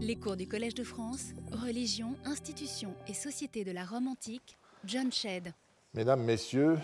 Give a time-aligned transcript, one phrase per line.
[0.00, 5.10] Les cours du Collège de France, Religion, Institutions et Société de la Rome antique, John
[5.10, 5.52] Shedd.
[5.92, 6.78] Mesdames, Messieurs,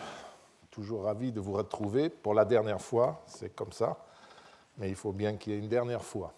[0.69, 4.05] toujours ravi de vous retrouver pour la dernière fois, c'est comme ça,
[4.79, 6.35] mais il faut bien qu'il y ait une dernière fois.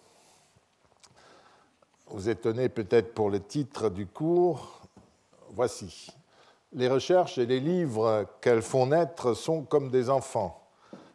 [2.11, 4.83] Vous étonnez peut-être pour le titre du cours,
[5.49, 6.11] voici.
[6.73, 10.66] Les recherches et les livres qu'elles font naître sont comme des enfants.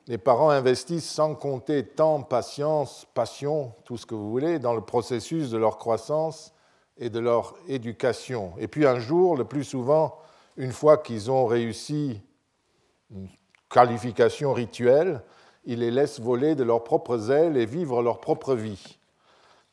[0.09, 4.81] Les parents investissent sans compter temps, patience, passion, tout ce que vous voulez, dans le
[4.81, 6.53] processus de leur croissance
[6.99, 8.53] et de leur éducation.
[8.59, 10.19] Et puis un jour, le plus souvent,
[10.57, 12.21] une fois qu'ils ont réussi
[13.11, 13.29] une
[13.71, 15.23] qualification rituelle,
[15.65, 18.99] ils les laissent voler de leurs propres ailes et vivre leur propre vie.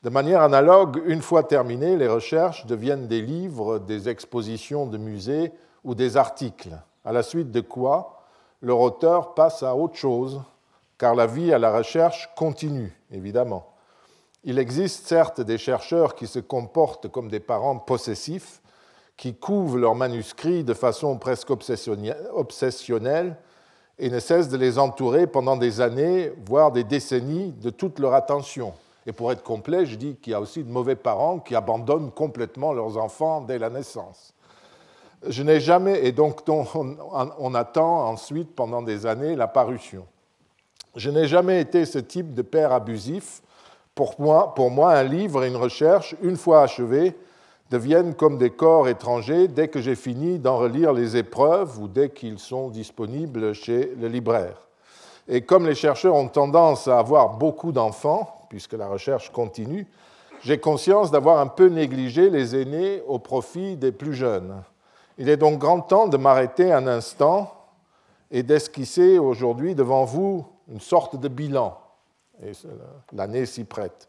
[0.04, 5.52] De manière analogue, une fois terminées, les recherches deviennent des livres, des expositions de musées
[5.84, 8.19] ou des articles, à la suite de quoi
[8.62, 10.42] leur auteur passe à autre chose,
[10.98, 13.66] car la vie à la recherche continue, évidemment.
[14.44, 18.62] Il existe certes des chercheurs qui se comportent comme des parents possessifs,
[19.18, 23.36] qui couvent leurs manuscrits de façon presque obsessionnelle
[23.98, 28.14] et ne cessent de les entourer pendant des années, voire des décennies, de toute leur
[28.14, 28.74] attention.
[29.06, 32.12] Et pour être complet, je dis qu'il y a aussi de mauvais parents qui abandonnent
[32.12, 34.34] complètement leurs enfants dès la naissance.
[35.28, 40.06] Je n'ai jamais, et donc on, attend ensuite pendant des années la parution.
[40.96, 43.42] Je n'ai jamais été ce type de père abusif.
[43.96, 47.18] Pour moi, pour moi, un livre et une recherche, une fois achevés,
[47.70, 52.10] deviennent comme des corps étrangers dès que j'ai fini d'en relire les épreuves ou dès
[52.10, 54.70] qu'ils sont disponibles chez le libraire.
[55.28, 59.86] Et comme les chercheurs ont tendance à avoir beaucoup d'enfants, puisque la recherche continue,
[60.42, 64.64] j'ai conscience d'avoir un peu négligé les aînés au profit des plus jeunes.
[65.20, 67.54] Il est donc grand temps de m'arrêter un instant
[68.32, 71.78] et d'esquisser aujourd'hui devant vous une sorte de bilan.
[73.12, 74.08] L'année s'y prête.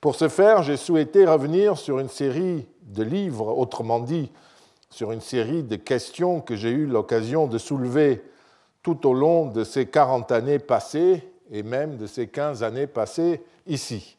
[0.00, 4.30] Pour ce faire, j'ai souhaité revenir sur une série de livres, autrement dit,
[4.88, 8.22] sur une série de questions que j'ai eu l'occasion de soulever
[8.84, 13.42] tout au long de ces 40 années passées et même de ces 15 années passées
[13.66, 14.16] ici.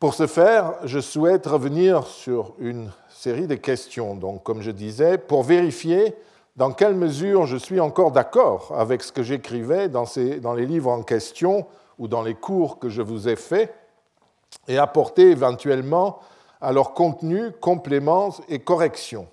[0.00, 5.18] Pour ce faire, je souhaite revenir sur une série de questions, donc, comme je disais,
[5.18, 6.14] pour vérifier
[6.56, 10.06] dans quelle mesure je suis encore d'accord avec ce que j'écrivais dans,
[10.54, 11.66] les livres en question
[11.98, 13.74] ou dans les cours que je vous ai faits,
[14.68, 16.18] et apporter éventuellement
[16.62, 19.28] à leur contenu compléments et corrections.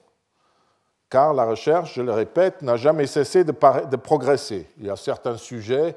[1.09, 3.53] Car la recherche, je le répète, n'a jamais cessé de,
[3.89, 4.67] de progresser.
[4.79, 5.95] Il y a certains sujets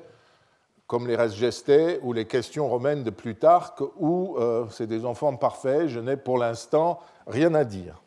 [0.90, 5.36] comme les restes gestés ou les questions romaines de Plutarque, où euh, c'est des enfants
[5.36, 8.02] parfaits, je n'ai pour l'instant rien à dire.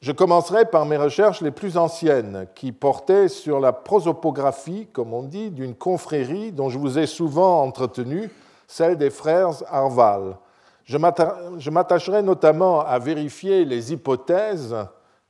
[0.00, 5.24] Je commencerai par mes recherches les plus anciennes, qui portaient sur la prosopographie, comme on
[5.24, 8.30] dit, d'une confrérie dont je vous ai souvent entretenu,
[8.68, 10.36] celle des frères Arval.
[10.84, 14.76] Je m'attacherai notamment à vérifier les hypothèses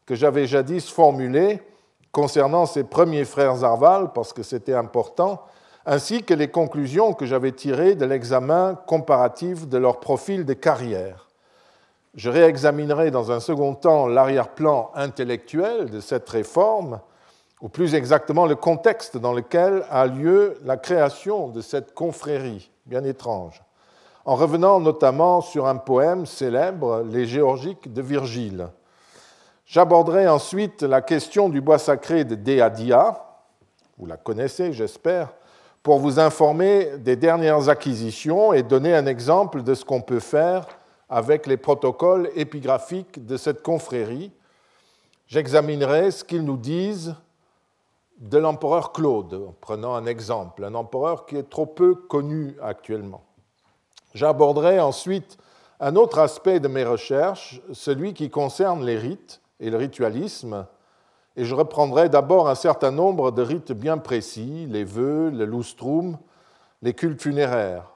[0.04, 1.62] que j'avais jadis formulées
[2.12, 5.40] concernant ces premiers frères Arval, parce que c'était important,
[5.86, 11.28] ainsi que les conclusions que j'avais tirées de l'examen comparatif de leur profil de carrière.
[12.14, 17.00] Je réexaminerai dans un second temps l'arrière-plan intellectuel de cette réforme,
[17.60, 23.04] ou plus exactement le contexte dans lequel a lieu la création de cette confrérie bien
[23.04, 23.62] étrange,
[24.24, 28.68] en revenant notamment sur un poème célèbre, Les Géorgiques de Virgile.
[29.66, 33.24] J'aborderai ensuite la question du bois sacré de Déadia,
[33.98, 35.32] vous la connaissez j'espère,
[35.84, 40.66] pour vous informer des dernières acquisitions et donner un exemple de ce qu'on peut faire
[41.10, 44.32] avec les protocoles épigraphiques de cette confrérie.
[45.26, 47.14] J'examinerai ce qu'ils nous disent
[48.18, 53.22] de l'empereur Claude, en prenant un exemple, un empereur qui est trop peu connu actuellement.
[54.14, 55.36] J'aborderai ensuite
[55.80, 60.66] un autre aspect de mes recherches, celui qui concerne les rites et le ritualisme,
[61.36, 66.16] et je reprendrai d'abord un certain nombre de rites bien précis, les vœux, le lustrum,
[66.82, 67.92] les cultes funéraires,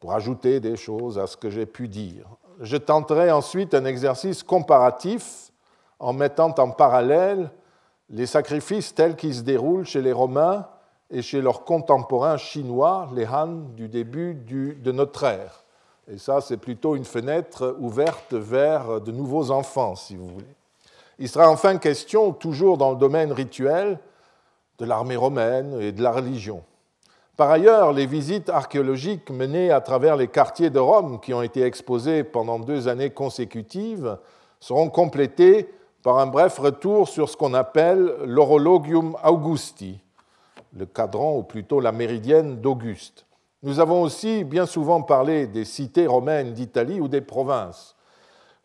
[0.00, 2.26] pour ajouter des choses à ce que j'ai pu dire.
[2.60, 5.52] Je tenterai ensuite un exercice comparatif
[5.98, 7.50] en mettant en parallèle
[8.08, 10.66] les sacrifices tels qu'ils se déroulent chez les Romains
[11.10, 15.64] et chez leurs contemporains chinois, les Han du début de notre ère.
[16.08, 20.56] Et ça, c'est plutôt une fenêtre ouverte vers de nouveaux enfants, si vous voulez.
[21.20, 23.98] Il sera enfin question, toujours dans le domaine rituel,
[24.78, 26.62] de l'armée romaine et de la religion.
[27.36, 31.62] Par ailleurs, les visites archéologiques menées à travers les quartiers de Rome qui ont été
[31.62, 34.16] exposés pendant deux années consécutives
[34.60, 35.68] seront complétées
[36.02, 40.00] par un bref retour sur ce qu'on appelle l'Orologium Augusti,
[40.74, 43.26] le cadran ou plutôt la méridienne d'Auguste,
[43.62, 47.94] Nous avons aussi bien souvent parlé des cités romaines d'Italie ou des provinces.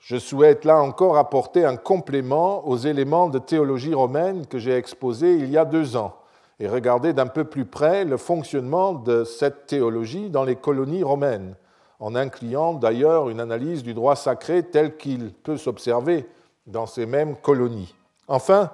[0.06, 5.34] Je souhaite là encore apporter un complément aux éléments de théologie romaine que j'ai exposés
[5.34, 6.16] il y a deux ans
[6.60, 11.56] et regarder d'un peu plus près le fonctionnement de cette théologie dans les colonies romaines,
[12.00, 16.28] en incluant d'ailleurs une analyse du droit sacré tel qu'il peut s'observer
[16.68, 17.96] dans ces mêmes colonies.
[18.28, 18.70] Enfin,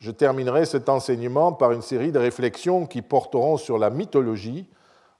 [0.00, 4.66] je terminerai cet enseignement par une série de réflexions qui porteront sur la mythologie,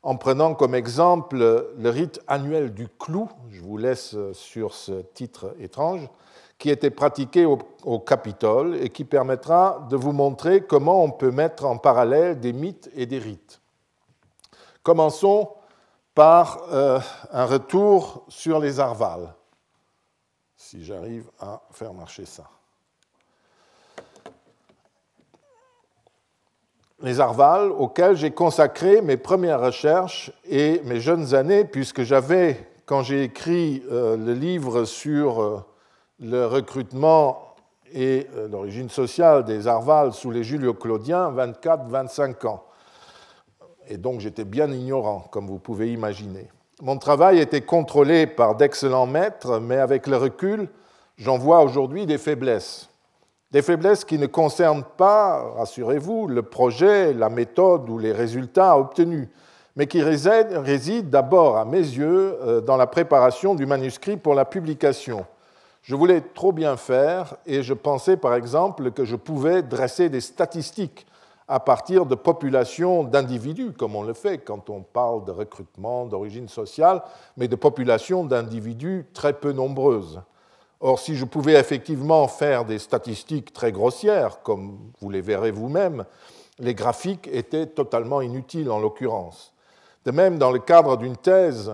[0.08, 1.36] en prenant comme exemple
[1.76, 6.08] le rite annuel du clou, je vous laisse sur ce titre étrange,
[6.56, 11.66] qui était pratiqué au, Capitole et qui permettra de vous montrer comment on peut mettre
[11.66, 13.60] en parallèle des mythes et des rites.
[14.82, 15.50] Commençons
[16.14, 16.98] par euh,
[17.30, 19.34] un retour sur les arvales,
[20.56, 22.48] si j'arrive à faire marcher ça.
[27.02, 33.02] Les Arvales, auxquels j'ai consacré mes premières recherches et mes jeunes années, puisque j'avais, quand
[33.02, 35.64] j'ai écrit euh, le livre sur euh,
[36.18, 37.54] le recrutement
[37.92, 42.64] et euh, l'origine sociale des Arvales sous les Julio-Claudiens, 24-25 ans.
[43.88, 46.48] Et donc j'étais bien ignorant, comme vous pouvez imaginer.
[46.82, 50.68] Mon travail était contrôlé par d'excellents maîtres, mais avec le recul,
[51.16, 52.88] j'en vois aujourd'hui des faiblesses.
[53.50, 59.28] Des faiblesses qui ne concernent pas, rassurez-vous, le projet, la méthode ou les résultats obtenus,
[59.74, 64.44] mais qui résident d'abord, à mes yeux, euh, dans la préparation du manuscrit pour la
[64.44, 65.24] publication.
[65.80, 70.20] Je voulais trop bien faire et je pensais par exemple que je pouvais dresser des
[70.20, 71.06] statistiques
[71.46, 76.48] à partir de populations d'individus, comme on le fait quand on parle de recrutement, d'origine
[76.48, 77.02] sociale,
[77.38, 80.20] mais de populations d'individus très peu nombreuses.
[80.80, 86.04] Or, si je pouvais effectivement faire des statistiques très grossières, comme vous les verrez vous-même,
[86.60, 89.52] les graphiques étaient totalement inutiles en l'occurrence.
[90.04, 91.72] De même, dans le cadre d'une thèse,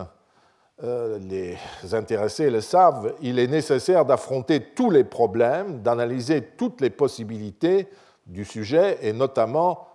[0.82, 1.56] euh, les
[1.94, 7.88] intéressés le savent, il est nécessaire d'affronter tous les problèmes, d'analyser toutes les possibilités
[8.26, 9.86] du sujet, et notamment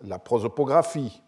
[0.00, 1.22] la prosopographie.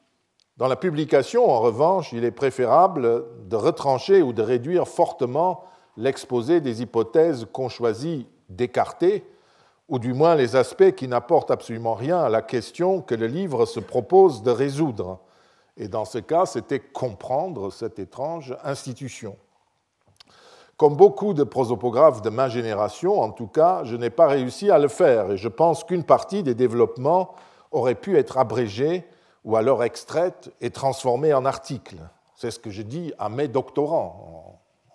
[0.56, 5.62] Dans la publication, en revanche, il est préférable de retrancher ou de réduire fortement
[5.96, 9.25] l'exposé des hypothèses qu'on choisit d'écarter,
[9.88, 13.66] ou du moins les aspects qui n'apportent absolument rien à la question que le livre
[13.66, 15.20] se propose de résoudre.
[15.76, 19.37] Et dans ce cas, c'était comprendre cette étrange institution.
[20.76, 24.78] Comme beaucoup de prosopographes de ma génération, en tout cas, je n'ai pas réussi à
[24.78, 27.34] le faire, et je pense qu'une partie des développements
[27.70, 29.04] aurait pu être abrégée
[29.44, 31.98] ou alors extraite et transformée en articles.
[32.34, 34.35] C'est ce que je dis à mes doctorants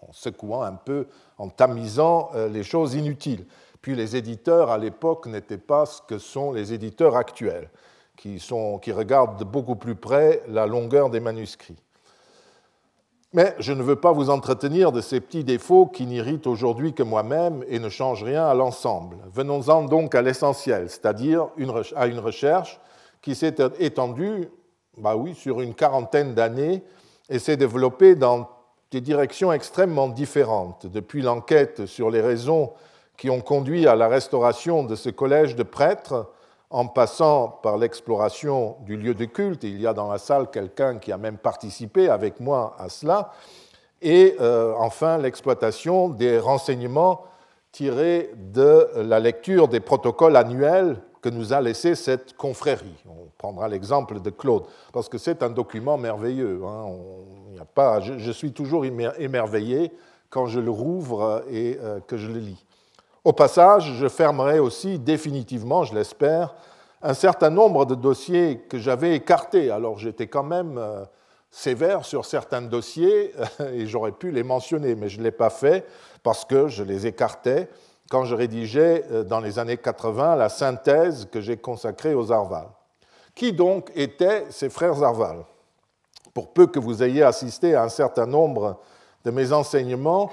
[0.01, 1.07] en secouant un peu,
[1.37, 3.45] en tamisant euh, les choses inutiles.
[3.81, 7.69] Puis les éditeurs à l'époque n'étaient pas ce que sont les éditeurs actuels,
[8.15, 11.81] qui, sont, qui regardent de beaucoup plus près la longueur des manuscrits.
[13.33, 17.01] Mais je ne veux pas vous entretenir de ces petits défauts qui n'irritent aujourd'hui que
[17.01, 19.17] moi-même et ne changent rien à l'ensemble.
[19.33, 21.47] Venons-en donc à l'essentiel, c'est-à-dire
[21.95, 22.79] à une recherche
[23.21, 24.49] qui s'est étendue
[24.97, 26.83] bah oui, sur une quarantaine d'années
[27.29, 28.49] et s'est développée dans
[28.91, 32.73] des directions extrêmement différentes, depuis l'enquête sur les raisons
[33.17, 36.29] qui ont conduit à la restauration de ce collège de prêtres,
[36.69, 40.99] en passant par l'exploration du lieu de culte, il y a dans la salle quelqu'un
[40.99, 43.31] qui a même participé avec moi à cela,
[44.01, 47.25] et euh, enfin l'exploitation des renseignements
[47.71, 53.03] tirés de la lecture des protocoles annuels que nous a laissé cette confrérie.
[53.07, 56.61] On prendra l'exemple de Claude, parce que c'est un document merveilleux.
[56.65, 56.85] Hein.
[57.65, 59.91] Pas, je, suis toujours émerveillé
[60.29, 62.65] quand je le rouvre et euh, que je le lis.
[63.23, 66.55] Au passage, je fermerai aussi définitivement, je l'espère,
[67.03, 69.69] un certain nombre de dossiers que j'avais écartés.
[69.69, 71.03] Alors j'étais quand même euh,
[71.51, 73.33] sévère sur certains dossiers
[73.73, 75.85] et j'aurais pu les mentionner, mais je ne l'ai pas fait
[76.23, 77.69] parce que je les écartais
[78.09, 82.67] quand je rédigeais euh, dans les années 80 la synthèse que j'ai consacrée aux Arval.
[83.35, 85.45] Qui donc étaient ces frères Arval?
[86.33, 88.79] Pour peu que vous ayez assisté à un certain nombre
[89.25, 90.31] de mes enseignements,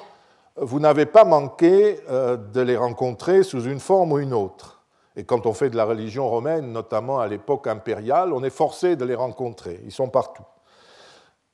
[0.57, 4.83] vous n'avez pas manqué euh, de les rencontrer sous une forme ou une autre.
[5.17, 8.97] Et quand on fait de la religion romaine, notamment à l'époque impériale, on est forcé
[8.97, 9.81] de les rencontrer.
[9.85, 10.45] Ils sont partout.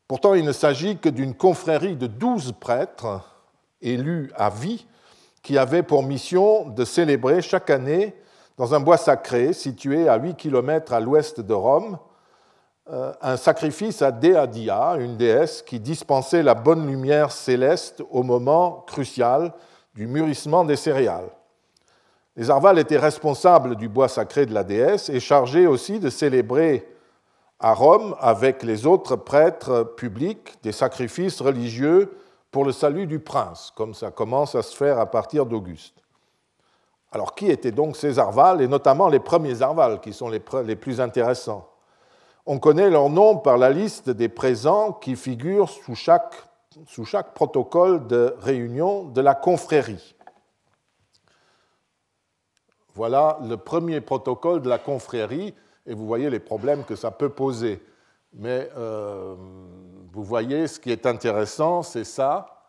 [0.07, 3.23] Pourtant, il ne s'agit que d'une confrérie de douze prêtres
[3.81, 4.87] élus à vie
[5.43, 8.15] qui avait pour mission de célébrer chaque année
[8.57, 11.99] dans un bois sacré situé à 8 km à l'ouest de Rome
[12.87, 19.53] un sacrifice à Deadia, une déesse qui dispensait la bonne lumière céleste au moment crucial
[19.95, 21.31] du mûrissement des céréales.
[22.37, 26.87] Les Arvales étaient responsables du bois sacré de la déesse et chargés aussi de célébrer
[27.61, 32.19] à Rome avec les autres prêtres publics des sacrifices religieux
[32.51, 35.95] pour le salut du prince, comme ça commence à se faire à partir d'Auguste.
[37.13, 41.01] Alors qui étaient donc ces Arvales, et notamment les premiers Arvales, qui sont les, plus
[41.01, 41.69] intéressants?
[42.47, 48.35] On connaît leur nom par la liste des présents qui figurent sous chaque, protocole de
[48.39, 50.15] réunion de la confrérie.
[52.95, 55.55] Voilà le premier protocole de la confrérie,
[55.87, 57.83] et vous voyez les problèmes que ça peut poser.
[58.35, 59.35] Mais euh,
[60.13, 62.67] vous voyez, ce qui est intéressant, c'est ça.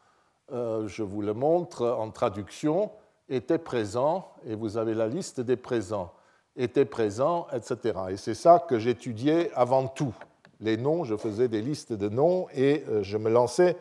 [0.52, 2.92] Euh, je vous le montre en traduction
[3.30, 6.14] était présent, et vous avez la liste des présents,
[6.58, 8.00] était présent, etc.
[8.12, 10.14] Et c'est ça que j'étudiais avant tout.
[10.62, 13.76] Les noms, je faisais des listes de noms et euh, je me lançais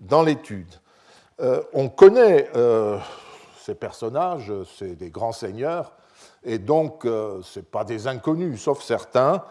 [0.00, 0.74] dans l'étude.
[1.40, 2.98] Euh, on connaît euh,
[3.58, 5.92] ces personnages, c'est des grands seigneurs,
[6.44, 9.42] et donc ce pas des inconnus, sauf certains,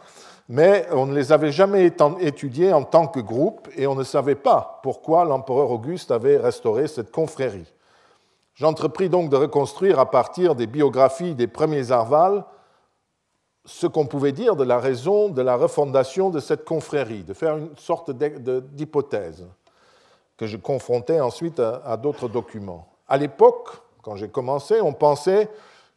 [0.49, 1.91] mais on ne les avait jamais
[2.21, 6.87] étudiés en tant que groupe et on ne savait pas pourquoi l'empereur Auguste avait restauré
[6.87, 7.71] cette confrérie.
[8.55, 12.45] J'entrepris donc de reconstruire à partir des biographies des premiers Arvales
[13.67, 17.57] ce qu'on pouvait dire de la raison de la refondation de cette confrérie, de faire
[17.57, 19.45] une sorte d'hypothèse
[20.37, 22.87] que je confrontais ensuite à, d'autres documents.
[23.09, 23.69] À l'époque,
[24.01, 25.49] quand j'ai commencé, on pensait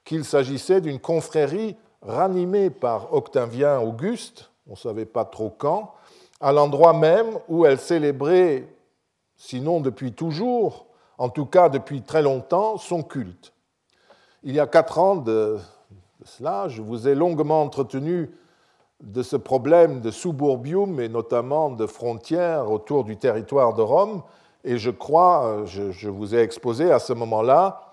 [0.04, 5.94] qu'il s'agissait d'une confrérie ranimée par Octavien Auguste, on ne savait pas trop quand,
[6.40, 8.66] à l'endroit même où elle célébrait,
[9.36, 10.86] sinon depuis toujours,
[11.18, 13.52] en tout cas depuis très longtemps, son culte.
[14.42, 15.58] Il y a quatre ans de,
[16.68, 18.30] je vous ai longuement entretenu
[19.02, 24.22] de ce problème de suburbium et notamment de frontières autour du territoire de Rome,
[24.62, 27.90] et je crois, je, je vous ai exposé à ce moment-là,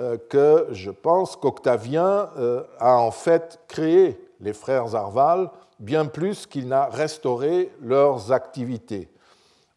[0.00, 6.46] euh, que je pense qu'Octavien euh, a en fait créé les frères Arval bien plus
[6.46, 9.08] qu'il n'a restauré leurs activités.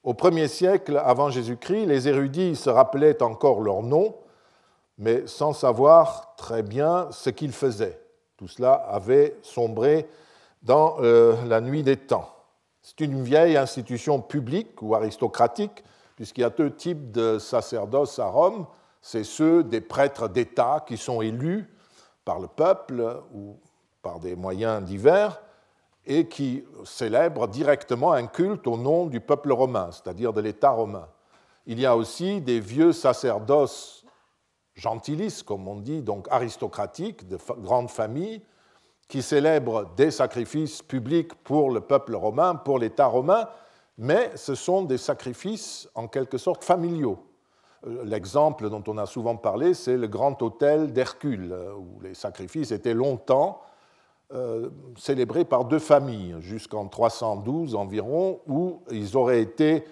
[0.04, 4.14] Au premier siècle avant Jésus-Christ, les érudits se rappelaient encore leur nom,
[5.02, 8.00] mais sans savoir très bien ce qu'ils faisaient.
[8.38, 10.08] Tout cela avait sombré
[10.62, 12.30] dans euh, la nuit des temps.
[12.84, 15.84] C'est une vieille institution publique ou aristocratique,
[16.16, 18.68] puisqu'il y a deux types de sacerdoce à Rome.
[19.02, 21.68] C'est ceux des prêtres d'État qui sont élus
[22.24, 23.58] par le peuple ou
[24.04, 25.42] par des moyens divers,
[26.06, 31.08] et qui célèbre directement un culte au nom du peuple romain, c'est-à-dire de l'État romain.
[31.66, 34.01] Il y a aussi des vieux sacerdoces
[34.82, 38.42] gentilis, comme on dit, donc aristocratiques, de grandes familles,
[39.08, 43.48] qui célèbrent des sacrifices publics pour le peuple romain, pour l'État romain,
[43.98, 47.20] mais ce sont des sacrifices en quelque sorte familiaux.
[47.86, 52.72] Euh, l'exemple dont on a souvent parlé, c'est le grand hôtel d'Hercule, où les sacrifices
[52.72, 53.62] étaient longtemps
[54.34, 59.84] euh, célébrés par deux familles jusqu'en 312 environ, où ils auraient été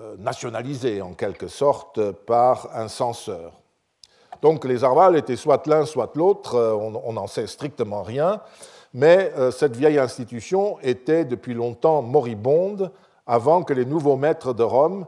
[0.00, 3.61] euh, nationalisés en quelque sorte par un censeur.
[4.42, 8.40] Donc les Arvales étaient soit l'un, soit l'autre, euh, on n'en sait strictement rien,
[8.92, 12.92] mais cette vieille institution était depuis longtemps moribonde
[13.26, 15.06] avant que les nouveaux maîtres de Rome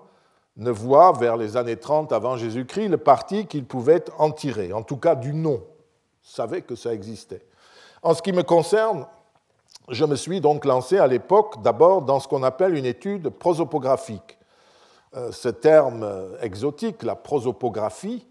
[0.57, 4.83] ne voient vers les années 30 avant Jésus-Christ le parti qu'ils pouvaient en tirer, en
[4.83, 5.63] tout cas du nom,
[6.23, 7.45] savaient que ça existait.
[8.03, 9.07] En ce qui me concerne,
[9.89, 14.39] je me suis donc lancé à l'époque d'abord dans ce qu'on appelle une étude prosopographique.
[15.17, 16.09] Euh, ce terme
[16.41, 18.27] exotique, la prosopographie,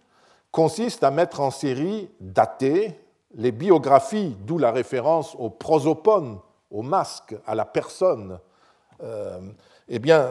[0.53, 2.97] consiste à mettre en série datées
[3.35, 6.37] les biographies, d'où la référence au prosopone,
[6.69, 8.39] au masque, à la personne,
[9.01, 9.39] euh,
[9.89, 10.29] eh bien,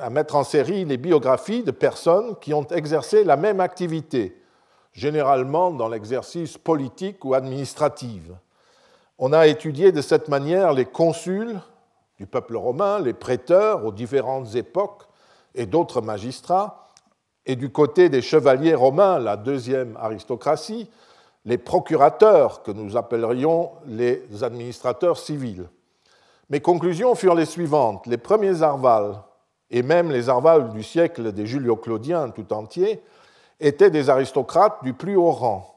[0.00, 4.42] à mettre en série les biographies de personnes qui ont exercé la même activité,
[4.92, 8.22] généralement dans l'exercice politique ou administratif.
[9.18, 11.60] On a étudié de cette manière les consuls
[12.18, 15.04] du peuple romain, les prêteurs aux différentes époques
[15.54, 16.83] et d'autres magistrats,
[17.46, 20.88] et du côté des chevaliers romains, la deuxième aristocratie,
[21.44, 25.68] les procurateurs, que nous appellerions les administrateurs civils.
[26.48, 28.06] Mes conclusions furent les suivantes.
[28.06, 29.16] Les premiers Arvales,
[29.70, 33.02] et même les Arvales du siècle des Julio-Claudiens tout entier,
[33.60, 35.70] étaient des aristocrates du plus haut rang.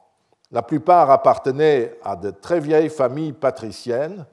[0.50, 4.24] La plupart appartenaient à de très vieilles familles patriciennes,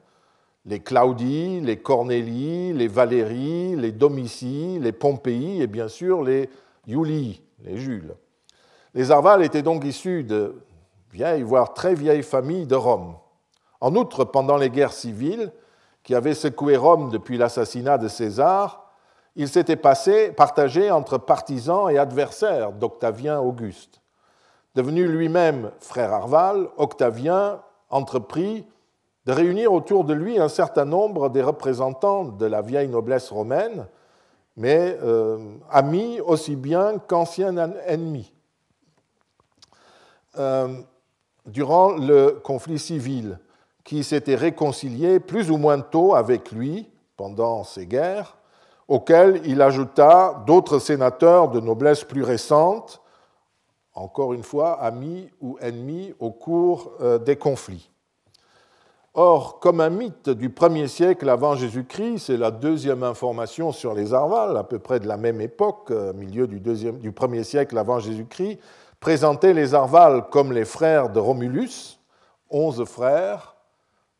[0.64, 6.48] les Claudii, les Cornélii, les Valérie, les Domitii, les Pompéi et bien sûr les
[6.86, 8.14] Iulii, les Jules.
[8.94, 10.62] Les Arvales étaient donc issus de
[11.10, 13.16] vieilles, voire très vieilles familles de Rome.
[13.80, 15.52] En outre, pendant les guerres civiles
[16.02, 18.90] qui avaient secoué Rome depuis l'assassinat de César,
[19.34, 24.00] il s'était partagé entre partisans et adversaires d'Octavien Auguste.
[24.74, 28.66] Devenu lui-même frère Arval, Octavien entreprit
[29.26, 33.86] de réunir autour de lui un certain nombre des représentants de la vieille noblesse romaine,
[34.56, 35.38] mais euh,
[35.70, 38.32] amis aussi bien qu'anciens ennemis.
[40.38, 40.68] Euh,
[41.46, 43.38] durant le conflit civil,
[43.84, 48.36] qui s'était réconcilié plus ou moins tôt avec lui pendant ces guerres,
[48.88, 53.00] auxquelles il ajouta d'autres sénateurs de noblesse plus récente,
[53.94, 57.90] encore une fois amis ou ennemis au cours euh, des conflits.
[59.18, 64.12] Or, comme un mythe du 1er siècle avant Jésus-Christ, c'est la deuxième information sur les
[64.12, 67.78] Arvales, à peu près de la même époque, euh, milieu du, deuxième, du 1er siècle
[67.78, 68.58] avant Jésus-Christ,
[69.00, 71.98] présentait les Arvales comme les frères de Romulus,
[72.50, 73.56] onze frères,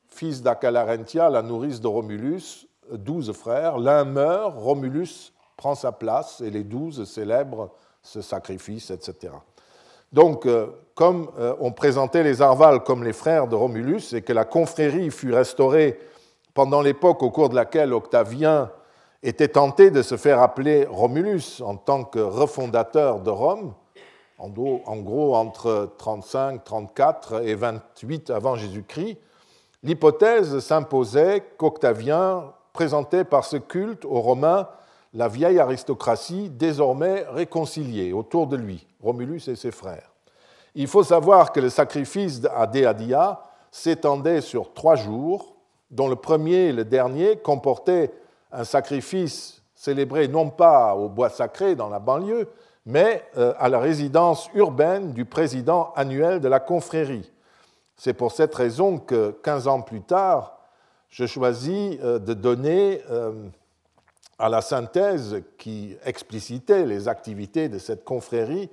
[0.09, 3.77] fils d'Acalarentia, la nourrice de Romulus, douze frères.
[3.77, 9.35] L'un meurt, Romulus prend sa place et les douze célèbrent ce sacrifice, etc.
[10.17, 14.33] Donc, euh, comme euh, on présentait les Arvales comme les frères de Romulus et que
[14.33, 15.99] la confrérie fut restaurée
[16.55, 18.71] pendant l'époque au cours de laquelle Octavien
[19.23, 23.75] était tenté de se faire appeler Romulus en tant que refondateur de Rome,
[24.39, 29.19] en gros entre 35, 34 et 28 avant Jésus-Christ,
[29.83, 34.67] l'hypothèse s'imposait qu'Octavien présentait par ce culte aux Romains
[35.17, 40.13] la vieille aristocratie désormais réconciliée autour de lui, Romulus et ses frères.
[40.75, 45.57] Il faut savoir que le sacrifice à Déadia s'étendait sur trois jours,
[45.91, 48.13] dont le premier et le dernier comportaient
[48.53, 52.49] un sacrifice célébré non pas au bois sacré dans la banlieue,
[52.85, 57.33] mais euh, à la résidence urbaine du président annuel de la confrérie.
[57.97, 60.59] C'est pour cette raison que 15 ans plus tard,
[61.09, 63.33] je choisis euh, de donner euh,
[64.39, 68.71] à la synthèse qui explicitait les activités de cette confrérie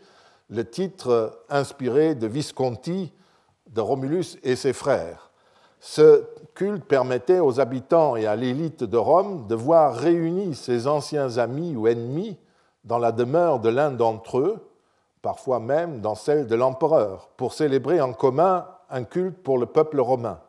[0.49, 3.13] le titre inspiré de Visconti
[3.69, 5.31] de Romulus et ses frères.
[5.79, 11.37] Ce culte permettait aux habitants et à l'élite de Rome de voir réunis ses anciens
[11.37, 12.37] amis ou ennemis
[12.83, 14.69] dans la demeure de l'un d'entre eux,
[15.21, 19.99] parfois même dans celle de l'empereur, pour célébrer en commun un culte pour le peuple
[19.99, 20.39] romain.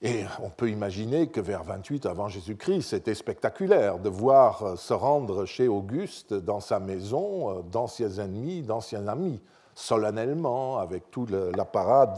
[0.00, 5.44] Et on peut imaginer que vers 28 avant Jésus-Christ, c'était spectaculaire de voir se rendre
[5.44, 9.40] chez Auguste dans sa maison euh, d'anciens ennemis, d'anciens amis,
[9.74, 12.14] solennellement, avec tout l'apparat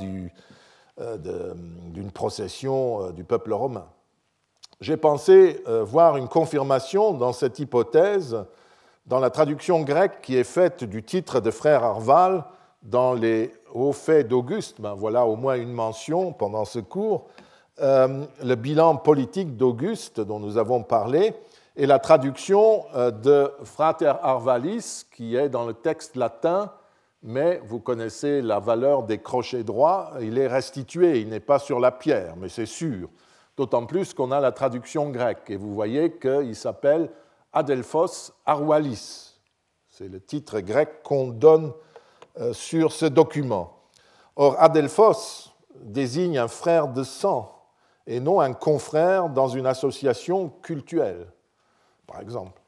[0.98, 1.16] euh,
[1.86, 3.86] d'une procession euh, du peuple romain.
[4.82, 8.46] J'ai pensé voir une confirmation dans cette hypothèse
[9.04, 12.44] dans la traduction grecque qui est faite du titre de frère Arval
[12.82, 14.80] dans les hauts faits d'Auguste.
[14.80, 17.26] Ben voilà au moins une mention pendant ce cours
[17.82, 21.34] euh, le bilan politique d'Auguste dont nous avons parlé
[21.76, 26.72] et la traduction euh, de Frater Arvalis qui est dans le texte latin,
[27.22, 31.80] mais vous connaissez la valeur des crochets droits, il est restitué, il n'est pas sur
[31.80, 33.08] la pierre, mais c'est sûr.
[33.56, 37.10] D'autant plus qu'on a la traduction grecque et vous voyez qu'il s'appelle
[37.52, 39.38] Adelphos Arwalis.
[39.88, 41.72] C'est le titre grec qu'on donne
[42.40, 43.72] euh, sur ce document.
[44.36, 47.59] Or, Adelphos désigne un frère de sang
[48.10, 51.28] et non un confrère dans une association cultuelle,
[52.08, 52.60] par exemple.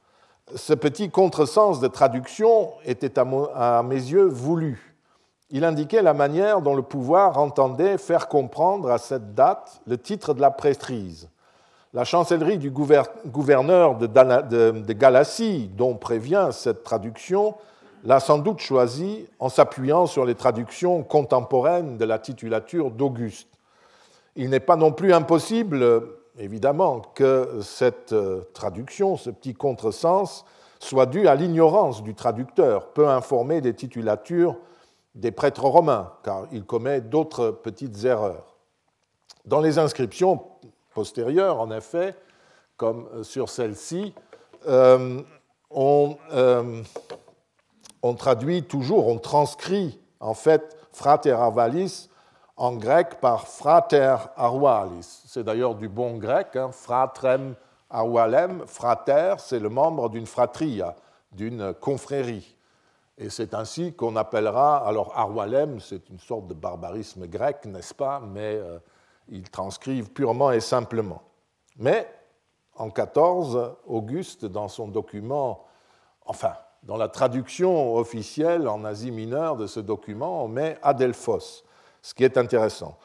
[0.54, 4.94] Ce petit contresens de traduction était à mes yeux voulu.
[5.50, 10.32] Il indiquait la manière dont le pouvoir entendait faire comprendre à cette date le titre
[10.32, 11.28] de la prêtrise.
[11.92, 17.56] La chancellerie du gouverneur de Galatie, dont prévient cette traduction,
[18.04, 23.48] l'a sans doute choisi en s'appuyant sur les traductions contemporaines de la titulature d'Auguste.
[24.36, 26.02] Il n'est pas non plus impossible,
[26.38, 30.44] évidemment, que cette euh, traduction, ce petit contresens,
[30.78, 34.56] soit dû à l'ignorance du traducteur, peu informé des titulatures
[35.14, 38.56] des prêtres romains, car il commet d'autres petites erreurs.
[39.44, 40.42] Dans les inscriptions
[40.94, 42.14] postérieures, en effet,
[42.76, 44.14] comme sur celle-ci,
[44.66, 45.20] euh,
[45.70, 46.82] on, euh,
[48.16, 52.08] traduit toujours, on transcrit en fait frater avalis
[52.56, 55.22] en grec par frater arwalis.
[55.26, 57.54] C'est d'ailleurs du bon grec, hein, fratrem
[57.90, 58.64] arwalem.
[58.66, 60.94] Frater, c'est le membre d'une fratria,
[61.32, 62.56] d'une confrérie.
[63.18, 68.20] Et c'est ainsi qu'on appellera, alors arwalem, c'est une sorte de barbarisme grec, n'est-ce pas
[68.20, 68.78] Mais euh,
[69.28, 71.22] ils transcrivent purement et simplement.
[71.76, 72.08] Mais
[72.76, 75.64] en 14, Auguste, dans son document,
[76.24, 81.64] enfin, dans la traduction officielle en Asie mineure de ce document, on met Adelphos
[82.02, 82.98] ce qui est intéressant.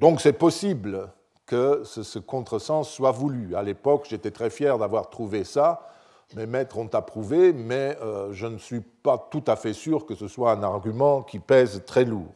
[0.00, 1.08] Donc c'est possible
[1.46, 3.54] que ce, contresens soit voulu.
[3.54, 5.88] À l'époque, j'étais très fier d'avoir trouvé ça.
[6.34, 10.14] Mes maîtres ont approuvé, mais euh, je ne suis pas tout à fait sûr que
[10.14, 12.32] ce soit un argument qui pèse très lourd.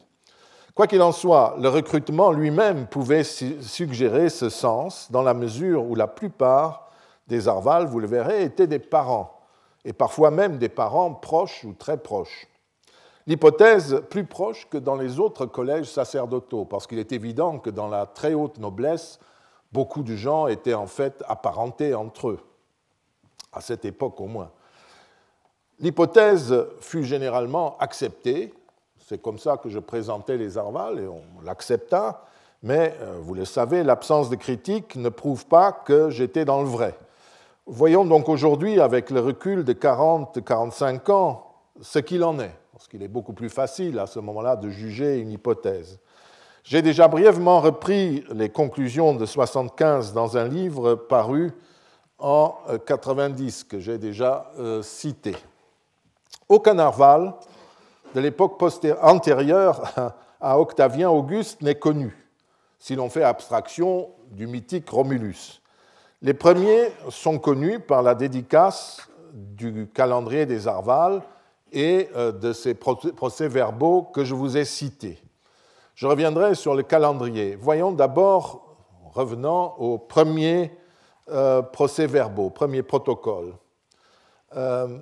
[0.75, 5.95] Quoi qu'il en soit, le recrutement lui-même pouvait suggérer ce sens dans la mesure où
[5.95, 6.89] la plupart
[7.27, 9.41] des Arval, vous le verrez, étaient des parents,
[9.83, 12.47] et parfois même des parents proches ou très proches.
[13.27, 17.87] L'hypothèse plus proche que dans les autres collèges sacerdotaux, parce qu'il est évident que dans
[17.87, 19.19] la très haute noblesse,
[19.71, 22.39] beaucoup de gens étaient en fait apparentés entre eux,
[23.53, 24.51] à cette époque au moins.
[25.79, 28.53] L'hypothèse fut généralement acceptée,
[29.07, 32.25] c'est comme ça que je présentais les Arval et on l'accepta,
[32.61, 36.67] mais euh, vous le savez, l'absence de critique ne prouve pas que j'étais dans le
[36.67, 36.95] vrai.
[37.65, 41.45] Voyons donc aujourd'hui, avec le recul de 40-45 ans,
[41.81, 45.19] ce qu'il en est, parce qu'il est beaucoup plus facile à ce moment-là de juger
[45.19, 45.99] une hypothèse.
[46.63, 51.51] J'ai déjà brièvement repris les conclusions de 75 dans un livre paru
[52.19, 55.35] en 90 que j'ai déjà euh, cité.
[56.47, 57.33] Aucun Arval
[58.15, 58.63] de l'époque
[59.01, 62.15] antérieure à Octavien Auguste n'est connu,
[62.79, 65.61] si l'on fait abstraction du mythique Romulus.
[66.21, 71.21] Les premiers sont connus par la dédicace du calendrier des Arvales
[71.71, 75.21] et euh, de ces procès-verbaux que je vous ai cités.
[75.95, 77.55] Je reviendrai sur le calendrier.
[77.55, 78.77] Voyons d'abord,
[79.13, 80.71] revenant aux premiers
[81.29, 83.53] euh, procès-verbaux, premiers protocoles.
[84.55, 84.97] Euh,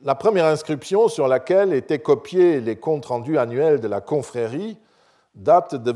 [0.00, 4.78] la première inscription sur laquelle étaient copiés les comptes rendus annuels de la confrérie
[5.34, 5.94] date de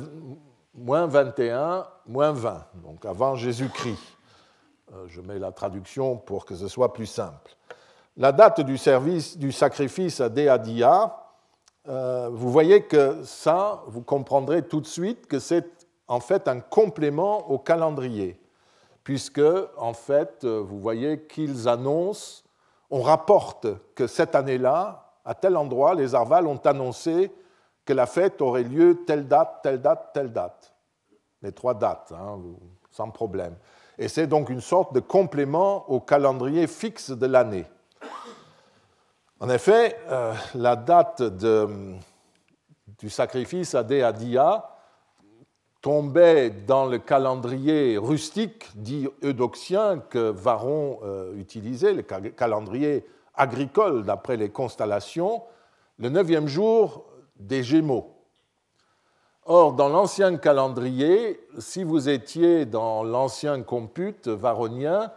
[0.74, 3.98] moins 21, moins 20, donc avant Jésus-Christ.
[5.08, 7.55] Je mets la traduction pour que ce soit plus simple.
[8.16, 11.16] La date du, service, du sacrifice à Deadia,
[11.88, 16.60] euh, vous voyez que ça, vous comprendrez tout de suite que c'est en fait un
[16.60, 18.40] complément au calendrier,
[19.04, 19.42] puisque
[19.76, 22.42] en fait, euh, vous voyez qu'ils annoncent
[22.90, 27.32] on rapporte que cette année-là, à tel endroit, les Arval ont annoncé
[27.84, 30.72] que la fête aurait lieu telle date, telle date, telle date.
[31.42, 32.38] Les trois dates, hein,
[32.90, 33.56] sans problème.
[33.98, 37.66] Et c'est donc une sorte de complément au calendrier fixe de l'année.
[39.38, 44.70] En effet, euh, la date du sacrifice à Déadia
[45.82, 54.38] tombait dans le calendrier rustique, dit eudoxien, que Varon euh, utilisait, le calendrier agricole d'après
[54.38, 55.42] les constellations,
[55.98, 57.04] le neuvième jour
[57.38, 58.14] des Gémeaux.
[59.44, 65.12] Or, dans l'ancien calendrier, si vous étiez dans l'ancien compute varonien,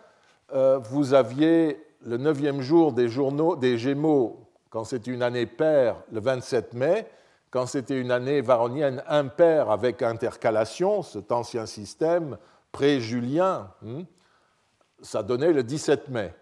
[0.54, 6.02] euh, vous aviez le neuvième jour des, journaux, des Gémeaux, quand c'était une année paire,
[6.12, 7.08] le 27 mai,
[7.52, 12.38] quand c'était une année varonienne impaire avec intercalation, cet ancien système
[12.72, 14.02] pré-julien, hmm,
[15.02, 16.34] ça donnait le 17 mai,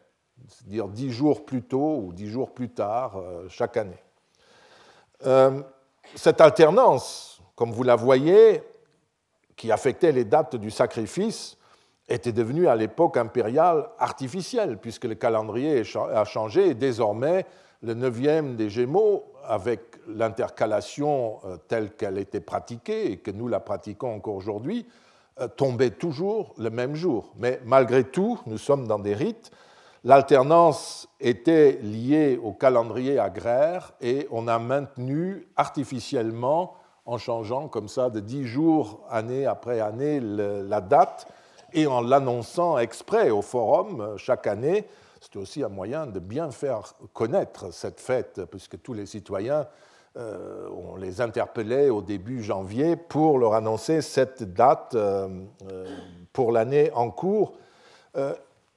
[0.47, 4.03] c'est-à-dire dix jours plus tôt ou dix jours plus tard euh, chaque année.
[5.25, 5.61] Euh,
[6.15, 8.61] cette alternance, comme vous la voyez,
[9.55, 11.56] qui affectait les dates du sacrifice,
[12.09, 17.45] était devenue à l'époque impériale artificielle, puisque le calendrier a changé et désormais
[17.83, 23.59] le neuvième des Gémeaux, avec l'intercalation euh, telle qu'elle était pratiquée et que nous la
[23.59, 24.85] pratiquons encore aujourd'hui,
[25.39, 27.33] euh, tombait toujours le même jour.
[27.37, 29.51] Mais malgré tout, nous sommes dans des rites.
[30.03, 36.73] L'alternance était liée au calendrier agraire et on a maintenu artificiellement,
[37.05, 41.27] en changeant comme ça de dix jours année après année la date
[41.77, 44.85] et en l'annonçant exprès au forum euh, chaque année,
[45.21, 49.67] c'était aussi un moyen de bien faire connaître cette fête, puisque tous les citoyens,
[50.17, 55.27] euh, on les interpellait au début janvier pour leur annoncer cette date euh,
[56.33, 57.53] pour l'année en cours.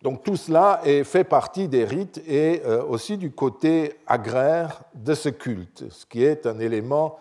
[0.03, 5.85] donc tout cela fait partie des rites et aussi du côté agraire de ce culte,
[5.91, 7.19] ce qui est un élément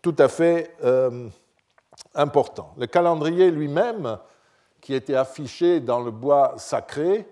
[0.00, 0.76] tout à fait
[2.14, 2.72] important.
[2.78, 4.18] Le calendrier lui-même,
[4.90, 7.24] qui était affiché dans le bois sacré,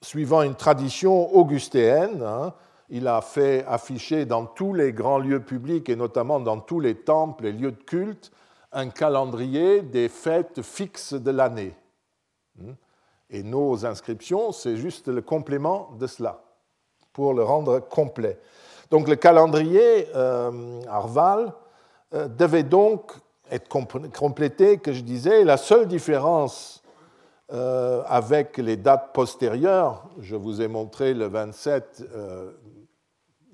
[0.00, 2.54] suivant une tradition augustéenne, hein,
[2.88, 6.94] il a fait afficher dans tous les grands lieux publics et notamment dans tous les
[6.94, 8.32] temples et lieux de culte
[8.72, 11.74] un calendrier des fêtes fixes de l'année.
[12.56, 12.72] Hmm.
[13.28, 16.42] Et nos inscriptions, c'est juste le complément de cela,
[17.12, 18.38] pour le rendre complet.
[18.90, 21.52] Donc le calendrier euh, Arval
[22.14, 23.12] euh, devait donc
[23.50, 26.82] être complété, que je disais, la seule différence
[27.52, 30.08] euh, avec les dates postérieures.
[30.20, 32.52] Je vous ai montré le 27, euh,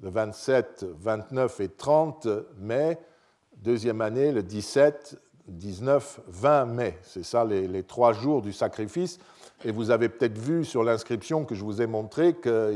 [0.02, 2.26] le 27, 29 et 30
[2.58, 2.98] mai,
[3.56, 6.98] deuxième année, le 17, 19, 20 mai.
[7.02, 9.18] C'est ça les, trois jours du sacrifice.
[9.64, 12.74] Et vous avez peut-être vu sur l'inscription que je vous ai montré que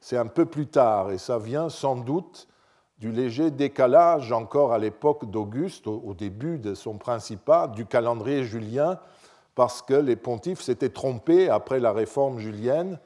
[0.00, 1.10] c'est un peu plus tard.
[1.10, 2.48] Et ça vient sans doute
[3.00, 8.98] du léger décalage encore à l'époque d'Auguste, au début de son principat, du calendrier julien,
[9.54, 12.98] parce que les pontifes s'étaient trompés après la réforme julienne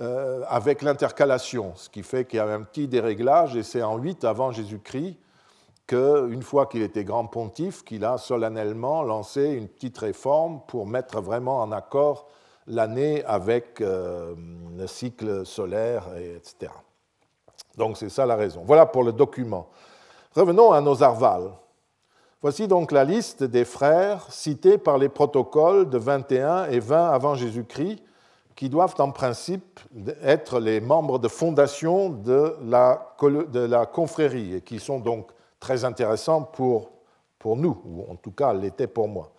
[0.00, 3.96] euh, avec l'intercalation, ce qui fait qu'il y a un petit déréglage, et c'est en
[3.96, 5.16] 8 avant Jésus-Christ
[5.86, 11.20] qu'une fois qu'il était grand pontife, qu'il a solennellement lancé une petite réforme pour mettre
[11.20, 12.28] vraiment en accord
[12.66, 14.34] l'année avec euh,
[14.76, 16.72] le cycle solaire, etc.
[17.76, 18.62] Donc c'est ça la raison.
[18.64, 19.68] Voilà pour le document.
[20.34, 21.50] Revenons à nos arvales.
[22.42, 27.34] Voici donc la liste des frères cités par les protocoles de 21 et 20 avant
[27.34, 28.02] Jésus-Christ,
[28.54, 29.80] qui doivent en principe
[30.22, 35.84] être les membres de fondation de la, de la confrérie et qui sont donc très
[35.84, 36.90] intéressants pour,
[37.38, 39.32] pour nous, ou en tout cas l'étaient pour moi.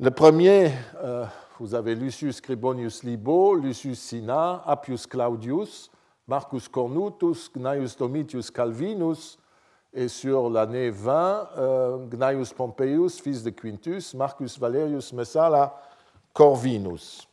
[0.00, 0.70] Le premier,
[1.02, 1.24] euh,
[1.58, 5.90] vous avez Lucius Scribonius Libo, Lucius Sina, Appius Claudius,
[6.28, 9.38] Marcus Cornutus, Gnaeus Domitius Calvinus,
[9.94, 15.80] et sur l'année 20, euh, Gnaeus Pompeius, fils de Quintus, Marcus Valerius Messala
[16.34, 17.26] Corvinus.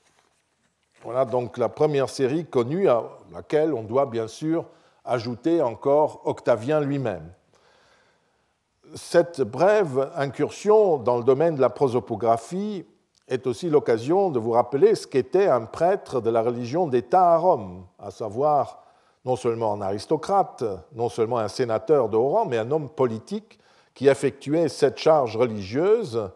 [1.03, 3.03] Voilà donc la première série connue à
[3.33, 4.65] laquelle on doit bien sûr
[5.03, 7.29] ajouter encore Octavien lui-même.
[8.95, 12.85] Cette brève incursion dans le domaine de la prosopographie
[13.27, 17.37] est aussi l'occasion de vous rappeler ce qu'était un prêtre de la religion d'État à
[17.37, 18.84] Rome, à savoir
[19.25, 23.59] non seulement un aristocrate, non seulement un sénateur de haut rang, mais un homme politique
[23.95, 26.29] qui effectuait cette charge religieuse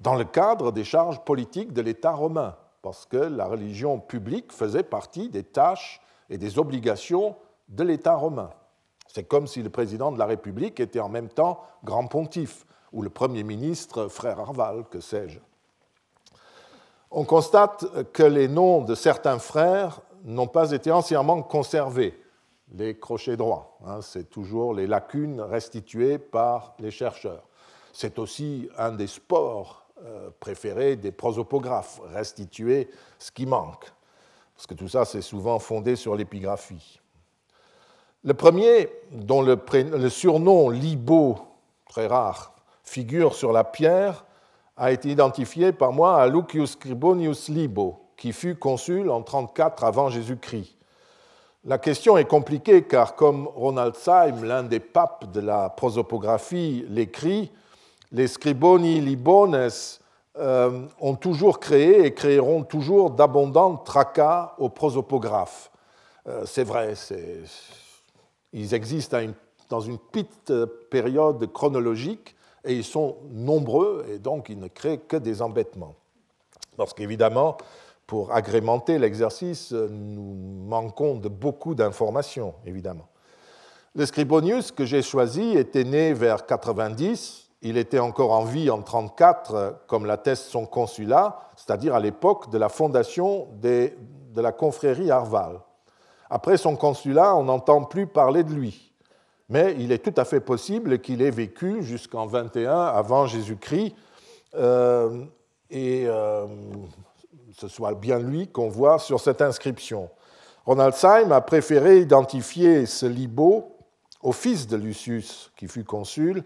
[0.00, 4.82] dans le cadre des charges politiques de l'État romain, parce que la religion publique faisait
[4.82, 7.36] partie des tâches et des obligations
[7.68, 8.50] de l'État romain.
[9.06, 13.02] C'est comme si le président de la République était en même temps grand pontife, ou
[13.02, 15.38] le Premier ministre frère Arval, que sais-je.
[17.10, 22.23] On constate que les noms de certains frères n'ont pas été entièrement conservés
[22.72, 23.78] les crochets droits.
[23.86, 27.42] Hein, c'est toujours les lacunes restituées par les chercheurs.
[27.92, 33.92] C'est aussi un des sports euh, préférés des prosopographes, restituer ce qui manque.
[34.56, 37.00] Parce que tout ça, c'est souvent fondé sur l'épigraphie.
[38.22, 41.38] Le premier, dont le, le surnom Libo,
[41.88, 44.24] très rare, figure sur la pierre,
[44.76, 50.08] a été identifié par moi à Lucius Scribonius Libo, qui fut consul en 34 avant
[50.08, 50.73] Jésus-Christ.
[51.66, 57.50] La question est compliquée car, comme Ronald Syme, l'un des papes de la prosopographie, l'écrit,
[58.12, 59.70] les scriboni libones
[60.36, 65.70] euh, ont toujours créé et créeront toujours d'abondants tracas aux prosopographes.
[66.28, 66.92] Euh, c'est vrai,
[68.52, 69.20] ils existent
[69.70, 70.52] dans une petite
[70.90, 75.94] période chronologique et ils sont nombreux et donc ils ne créent que des embêtements.
[76.76, 77.56] Parce qu'évidemment,
[78.06, 80.34] pour agrémenter l'exercice, nous
[80.66, 83.08] manquons de beaucoup d'informations, évidemment.
[83.94, 87.48] Le Scribonius que j'ai choisi était né vers 90.
[87.62, 92.58] Il était encore en vie en 34, comme l'atteste son consulat, c'est-à-dire à, l'époque de
[92.58, 93.92] la fondation de
[94.34, 95.60] la confrérie Arval.
[96.28, 98.92] Après son consulat, on n'entend plus parler de lui.
[99.48, 103.94] Mais il est tout à fait possible qu'il ait vécu jusqu'en 21 avant Jésus-Christ.
[104.56, 105.24] Euh,
[105.70, 106.46] et euh,
[107.56, 110.10] ce soit bien lui qu'on voit sur cette inscription.
[110.66, 113.76] Ronald Syme a préféré identifier ce Libo
[114.22, 116.42] au fils de Lucius, qui fut consul,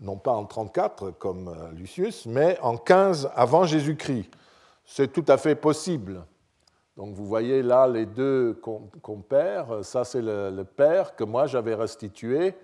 [0.00, 4.30] non pas en 34 comme euh, Lucius, mais en 15 avant Jésus-Christ.
[4.84, 6.22] C'est tout à fait possible.
[6.96, 8.60] Donc vous voyez là les deux
[9.02, 9.82] compères.
[9.82, 12.54] Ça, c'est le père que moi j'avais restitué,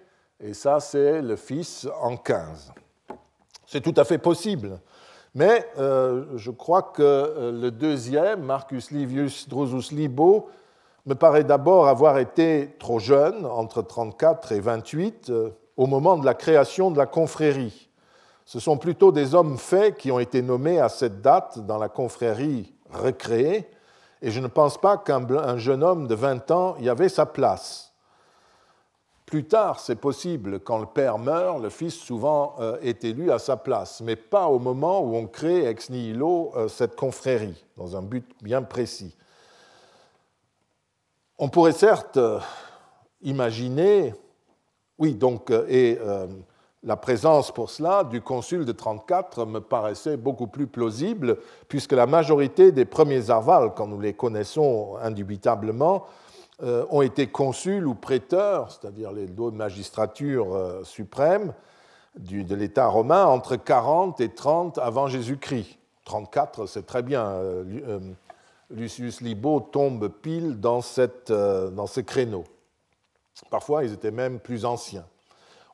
[0.42, 2.72] et ça, c'est le fils en 15.
[3.64, 4.80] C'est tout à fait possible.
[5.34, 10.50] Mais euh, je crois que euh, le deuxième, Marcus Livius Drusus Libo,
[11.06, 16.26] me paraît d'abord avoir été trop jeune, entre 34 et 28, euh, au moment de
[16.26, 17.88] la création de la confrérie.
[18.44, 21.88] Ce sont plutôt des hommes faits qui ont été nommés à cette date dans la
[21.88, 23.70] confrérie recréée,
[24.20, 27.91] et je ne pense pas qu'un jeune homme de 20 ans y avait sa place.
[29.32, 33.38] Plus tard, c'est possible, quand le père meurt, le fils souvent euh, est élu à
[33.38, 37.96] sa place, mais pas au moment où on crée ex nihilo euh, cette confrérie, dans
[37.96, 39.16] un but bien précis.
[41.38, 42.40] On pourrait certes euh,
[43.22, 44.12] imaginer,
[44.98, 45.98] oui, donc, et
[46.82, 52.06] la présence pour cela du consul de 34 me paraissait beaucoup plus plausible, puisque la
[52.06, 56.04] majorité des premiers arvals, quand nous les connaissons indubitablement,
[56.62, 61.52] ont été consuls ou prêteurs, c'est-à-dire les deux magistratures euh, suprêmes
[62.16, 65.78] de l'État romain, entre 40 et 30 avant Jésus-Christ.
[66.04, 67.26] 34, c'est très bien.
[67.26, 67.98] Euh,
[68.70, 70.80] Lucius Libo tombe pile dans,
[71.28, 72.44] dans ce créneau.
[73.50, 75.06] Parfois, ils étaient même plus anciens.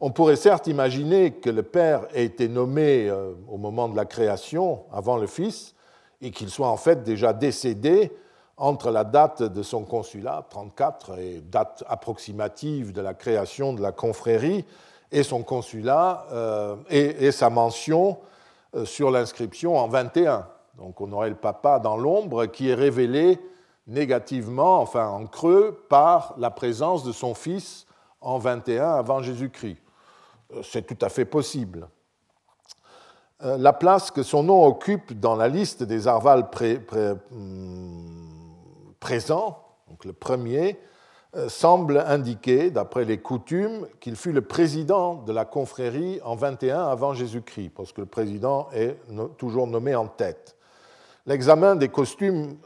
[0.00, 4.04] On pourrait certes imaginer que le Père ait été nommé euh, au moment de la
[4.04, 5.74] création, avant le Fils,
[6.20, 8.12] et qu'il soit en fait déjà décédé
[8.58, 13.92] entre la date de son consulat, 34, et date approximative de la création de la
[13.92, 14.64] confrérie,
[15.12, 18.18] et son consulat euh, et, sa mention
[18.74, 20.46] euh, sur l'inscription en 21.
[20.76, 23.38] Donc on aurait le papa dans l'ombre qui est révélé
[23.86, 27.86] négativement, enfin en creux, par la présence de son fils
[28.20, 29.78] en 21 avant Jésus-Christ.
[30.54, 31.88] Euh, c'est tout à fait possible.
[33.40, 36.50] La place que son nom occupe dans la liste des arvals
[37.30, 38.27] hmm,
[39.00, 40.78] présents, donc le premier,
[41.36, 46.84] euh, semble indiquer, d'après les coutumes, qu'il fut le président de la confrérie en 21
[46.84, 48.96] avant Jésus-Christ, parce que le président est
[49.36, 50.56] toujours nommé en tête.
[51.26, 51.90] L'examen des,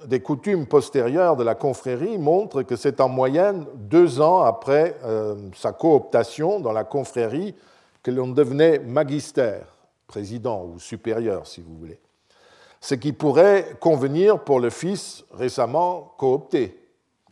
[0.07, 5.35] des, coutumes postérieures de la confrérie montre que c'est en moyenne deux ans après euh,
[5.57, 7.57] sa cooptation dans la confrérie
[8.05, 9.59] que l'on devenait magister,
[10.07, 11.99] président ou supérieur si vous voulez.
[12.83, 16.83] Ce qui pourrait convenir pour le fils récemment coopté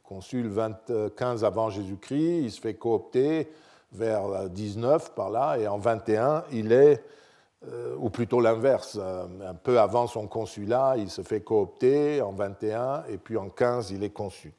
[0.04, 3.50] consul 25 avant Jésus-Christ, il se fait coopter
[3.92, 7.02] vers 19 par là, et en 21, il est,
[7.68, 12.30] euh, ou plutôt l'inverse, euh, un peu avant son consulat, il se fait coopter en
[12.30, 14.52] 21, et puis en 15, il est consul.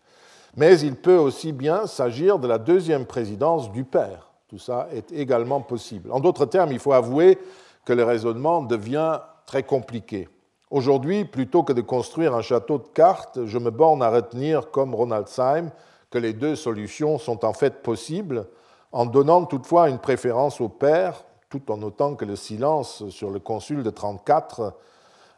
[0.58, 4.30] Mais il peut aussi bien s'agir de la deuxième présidence du Père.
[4.50, 6.12] Tout ça est également possible.
[6.12, 7.38] En d'autres termes, il faut avouer
[7.86, 10.28] que le raisonnement devient très compliqué.
[10.72, 14.96] Aujourd'hui, plutôt que de construire un château de cartes, je me borne à retenir, comme
[14.96, 15.70] Ronald Syme,
[16.10, 18.48] que les deux solutions sont en fait possibles,
[18.94, 23.40] en donnant toutefois une préférence au père, tout en notant que le silence sur le
[23.40, 24.74] consul de 34,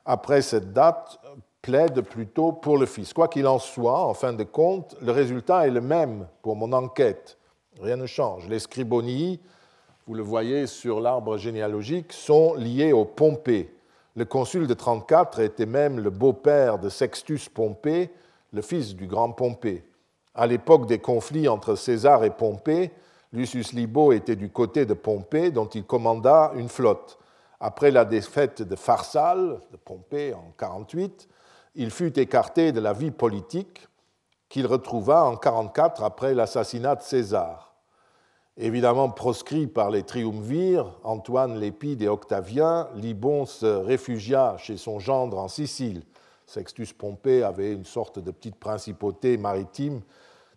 [0.06, 1.20] après cette date,
[1.64, 3.12] plaide plutôt pour le fils.
[3.12, 6.72] Quoi qu'il en soit, en fin de compte, le résultat est le même pour mon
[6.74, 7.40] enquête.
[7.82, 8.48] Rien ne change.
[8.50, 9.40] Les scribonies,
[10.06, 13.74] vous le voyez sur l'arbre généalogique, sont liés aux Pompées
[14.16, 18.12] le consul de 34 était même le beau-père de Sextus Pompée,
[18.52, 19.84] le fils du grand Pompée.
[20.36, 22.92] À l'époque des conflits entre César et Pompée,
[23.32, 27.18] Lucius Libo était du côté de Pompée, dont il commanda une flotte.
[27.60, 31.28] Après la défaite de Pharsale, de Pompée en 48,
[31.76, 33.88] il fut écarté de la vie politique
[34.50, 37.73] qu'il retrouva en 44 après l'assassinat de César.
[38.58, 45.40] Évidemment proscrit par les triumvirs, Antoine Lépide et Octavien, Libon se réfugia chez son gendre
[45.40, 46.04] en Sicile.
[46.46, 50.02] Sextus Pompée avait une sorte de petite principauté maritime,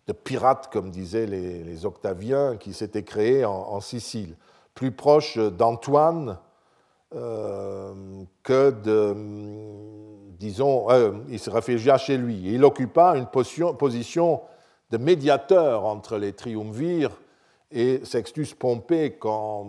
[0.05, 4.35] de pirate, comme disaient les, Octaviens, qui s'était créée en, Sicile,
[4.75, 6.37] plus proche d'Antoine
[7.15, 7.93] euh,
[8.43, 9.15] que de,
[10.37, 12.43] disons, euh, il se réfugia chez lui.
[12.45, 14.41] il occupa une position
[14.91, 17.17] de médiateur entre les triumvirs
[17.71, 19.67] et Sextus Pompée, quand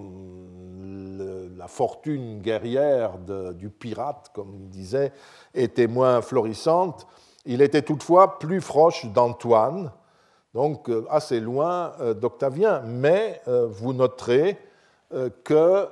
[1.56, 5.12] la fortune guerrière du pirate, comme il disait,
[5.54, 7.06] était moins florissante,
[7.44, 9.90] il était toutefois plus proche d'Antoine,
[10.54, 12.80] donc euh, assez loin euh, d'Octavien.
[12.80, 14.58] Mais euh, vous noterez
[15.42, 15.88] que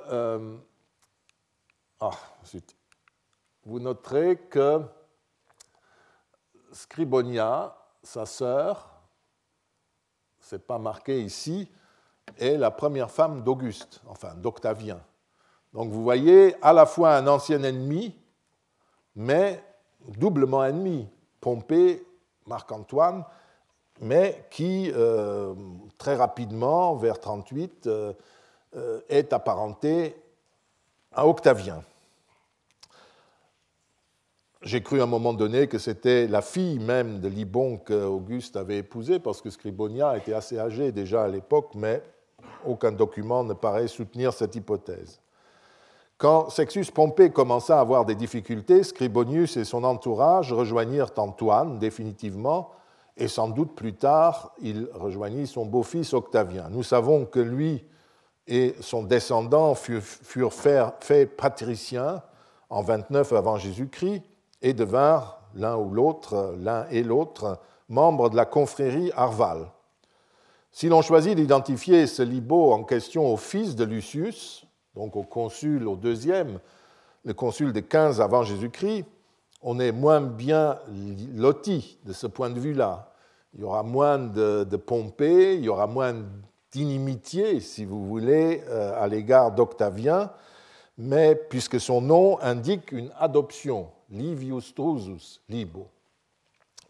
[1.99, 2.11] ah,
[3.65, 4.81] vous noterez que
[6.71, 8.87] Scribonia, sa sœur,
[10.39, 11.67] c'est pas marqué ici,
[12.37, 14.99] est la première femme d'Auguste, enfin d'Octavien.
[15.73, 18.15] Donc vous voyez à la fois un ancien ennemi,
[19.15, 19.63] mais
[20.07, 21.07] doublement ennemi,
[21.41, 22.05] Pompée,
[22.45, 23.23] Marc-Antoine,
[24.01, 25.53] mais qui euh,
[25.97, 28.13] très rapidement, vers 38, euh,
[28.75, 30.15] euh, est apparenté
[31.11, 31.83] à Octavien.
[34.61, 38.79] J'ai cru à un moment donné que c'était la fille même de Libon qu'Auguste avait
[38.79, 42.01] épousée, parce que Scribonia était assez âgé déjà à l'époque, mais
[42.65, 45.19] aucun document ne paraît soutenir cette hypothèse.
[46.17, 52.71] Quand Sextus Pompée commença à avoir des difficultés, Scribonius et son entourage rejoignirent Antoine définitivement,
[53.17, 56.69] et sans doute plus tard, il rejoignit son beau-fils Octavien.
[56.69, 57.85] Nous savons que lui
[58.47, 62.21] et son descendant furent faits patriciens
[62.69, 64.23] en 29 avant Jésus-Christ
[64.61, 67.59] et devinrent l'un ou l'autre, l'un et l'autre,
[67.89, 69.67] membres de la confrérie Arval.
[70.71, 74.65] Si l'on choisit d'identifier ce Libo en question au fils de Lucius,
[74.95, 76.59] donc au consul, au deuxième,
[77.23, 79.05] le consul de 15 avant Jésus-Christ,
[79.61, 80.79] on est moins bien
[81.35, 83.11] loti de ce point de vue-là.
[83.53, 86.13] Il y aura moins de, de Pompée, il y aura moins
[86.71, 90.31] d'inimitié, si vous voulez, euh, à l'égard d'Octavien,
[90.97, 95.87] mais puisque son nom indique une adoption, Livius Drusus Libo.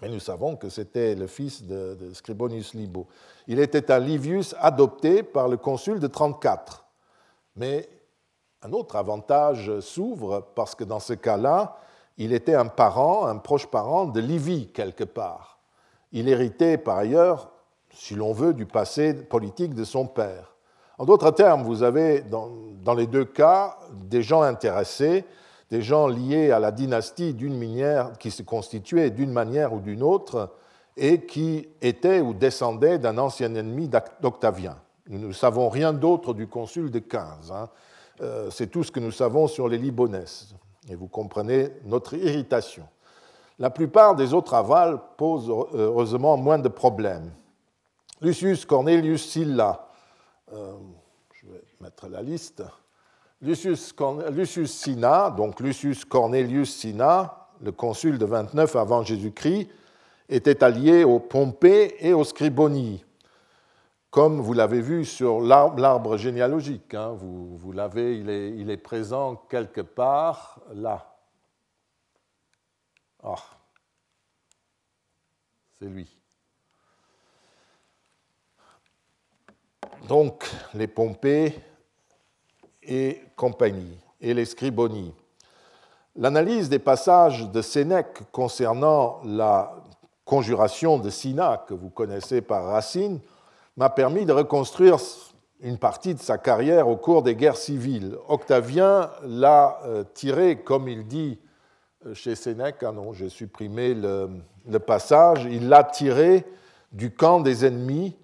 [0.02, 3.08] Mais nous savons que c'était le fils de, Scribonius Libo.
[3.48, 6.86] Il était un Livius adopté par le consul de 34.
[7.56, 7.90] Mais
[8.62, 11.78] un autre avantage s'ouvre parce que dans ce cas-là,
[12.18, 15.60] il était un parent, un proche parent de Livie quelque part.
[16.12, 17.52] Il héritait par ailleurs,
[17.92, 20.56] si l'on veut, du passé politique de son père.
[20.98, 25.26] En d'autres termes, vous avez dans, les deux cas des gens intéressés,
[25.70, 30.04] des gens liés à la dynastie d'une manière qui se constituait d'une manière ou d'une
[30.04, 30.54] autre
[30.96, 33.90] et qui étaient ou descendaient d'un ancien ennemi
[34.22, 34.78] d'Octavien.
[35.10, 37.52] Nous ne savons rien d'autre du consul de 15.
[37.52, 37.70] Hein.
[38.22, 40.56] Euh, c'est tout ce que nous savons sur les Libonaises.
[40.90, 42.88] Et vous comprenez notre irritation.
[43.60, 47.32] La plupart des autres avals posent heureusement moins de problèmes.
[48.22, 49.88] Lucius Cornelius Silla,
[50.54, 50.74] euh,
[51.34, 52.64] je vais mettre la liste.
[53.42, 53.94] Lucius,
[54.66, 59.70] Sina, donc Lucius Cornelius Sina, le consul de 29 avant Jésus-Christ,
[60.30, 63.04] était allié aux Pompées et aux Scribonies
[64.18, 66.96] comme vous l'avez vu sur l'arbre généalogique.
[66.96, 71.16] Hein, vous, l'avez, il est, il est, présent quelque part là.
[73.22, 73.36] Ah,
[75.80, 76.10] c'est lui.
[80.08, 81.54] Donc, les Pompées
[82.88, 85.14] et compagnie, et les Scribonies.
[86.16, 89.76] L'analyse des passages de Sénèque concernant la
[90.26, 93.20] conjuration de Sina, que vous connaissez par Racine,
[93.78, 94.98] m'a permis de reconstruire
[95.62, 98.16] une partie de sa carrière au cours des guerres civiles.
[98.28, 101.40] Octavien l'a euh, tiré, comme il dit
[102.06, 106.46] euh, chez Sénèque, ah non, j'ai supprimé le, passage, il l'a tiré
[106.92, 108.16] du camp des ennemis,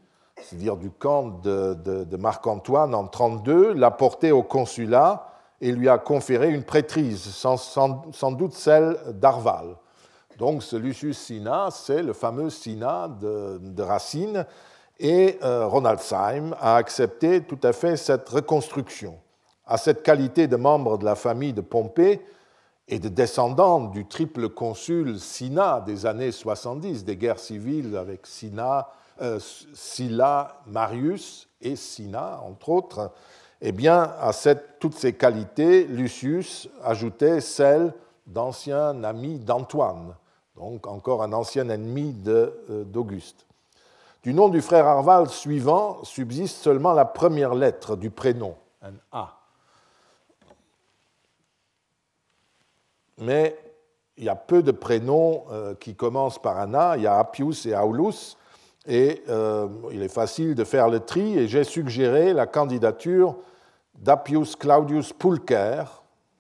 [0.43, 5.27] c'est-à-dire du camp de, Marc-Antoine en 32, l'a porté au consulat
[5.61, 9.75] et lui a conféré une prêtrise, sans, doute celle d'Arval.
[10.37, 14.45] Donc ce Lucius Sina, c'est le fameux Sina de Racine,
[14.99, 19.17] et euh, Ronald Syme a accepté tout à fait cette reconstruction.
[19.65, 22.21] À cette qualité de membre de la famille de Pompée
[22.87, 28.89] et de descendant du triple consul Sina des années 70, des guerres civiles avec Sina,
[29.21, 29.39] euh,
[29.73, 33.11] Silla, Marius et Sina, entre autres,
[33.61, 34.31] eh bien, à
[34.79, 37.93] toutes ces qualités, Lucius ajoutait celle
[38.27, 40.15] d'ancien ami d'Antoine,
[40.55, 43.45] donc encore un ancien ennemi euh, d'Auguste.
[44.23, 49.39] Du nom du frère Arval suivant subsiste seulement la première lettre du prénom, un A.
[53.17, 53.57] Mais
[54.17, 56.97] il y a peu de prénoms euh, qui commencent par un A.
[56.97, 58.37] Il y a Appius et Aulus.
[58.85, 61.37] Et euh, il est facile de faire le tri.
[61.37, 63.37] Et j'ai suggéré la candidature
[63.95, 65.83] d'Appius Claudius Pulcher,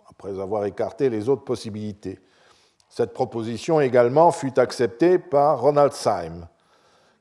[0.09, 2.19] après avoir écarté les autres possibilités.
[2.89, 6.47] Cette proposition également fut acceptée par Ronald Syme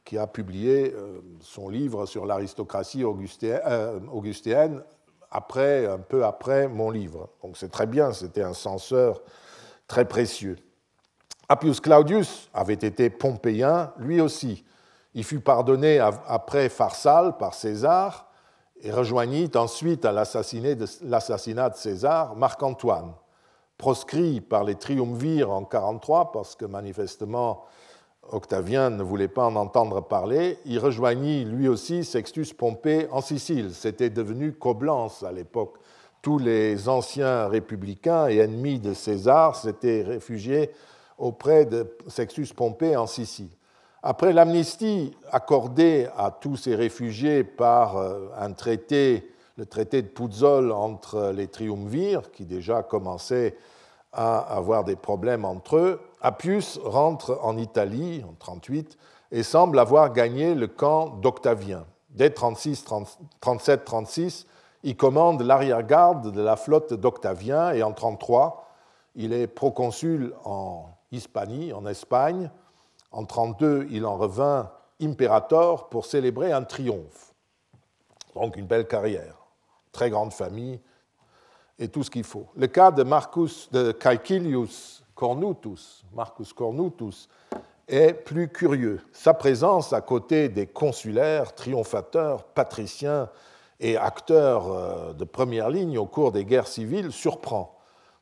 [0.05, 4.83] qui a publié euh, son livre sur l'aristocratie euh, augustéenne
[5.31, 7.31] après, un peu après mon livre.
[7.43, 9.23] Donc c'est très bien, c'était un censeur
[9.87, 10.57] très précieux.
[11.49, 14.65] Appius Claudius avait été pompéien, lui aussi.
[15.15, 18.29] Il fut pardonné après Pharsale par César
[18.81, 23.13] et rejoignit ensuite à l'assassinat de César Marc-Antoine.
[23.77, 27.65] Proscrit par les triumvirs en 43, parce que manifestement
[28.31, 33.75] Octavien ne voulait pas en entendre parler, il rejoignit lui aussi Sextus Pompée en Sicile.
[33.75, 35.79] C'était devenu Coblence à l'époque.
[36.23, 40.71] Tous les anciens républicains et ennemis de César s'étaient réfugiés
[41.19, 43.51] auprès de Sextus Pompée en Sicile.
[44.05, 50.73] Après l'amnistie accordée à tous ces réfugiés par euh, un traité, le traité de Puzzol
[50.73, 53.57] entre les triumvirs, qui déjà commençait
[54.13, 58.99] à avoir des problèmes entre eux, Appius rentre en Italie en 38
[59.31, 61.87] et semble avoir gagné le camp d'Octavien.
[62.11, 64.47] Dès 37-36,
[64.83, 68.67] il commande l'arrière-garde de la flotte d'Octavien et en 33,
[69.15, 72.51] il est proconsul en Hispanie, en Espagne.
[73.13, 77.35] En 32, il en revint impérator pour célébrer un triomphe.
[78.35, 79.37] Donc une belle carrière,
[79.93, 80.81] très grande famille,
[81.79, 82.47] et tout ce qu'il faut.
[82.57, 83.69] Le cas de Marcus
[84.01, 87.29] Caecilius Cornutus, Marcus Cornutus,
[87.89, 89.01] est plus curieux.
[89.13, 93.29] Sa présence à côté des consulaires, triomphateurs, patriciens
[93.81, 97.77] et acteurs euh, de première ligne au cours des guerres civiles surprend.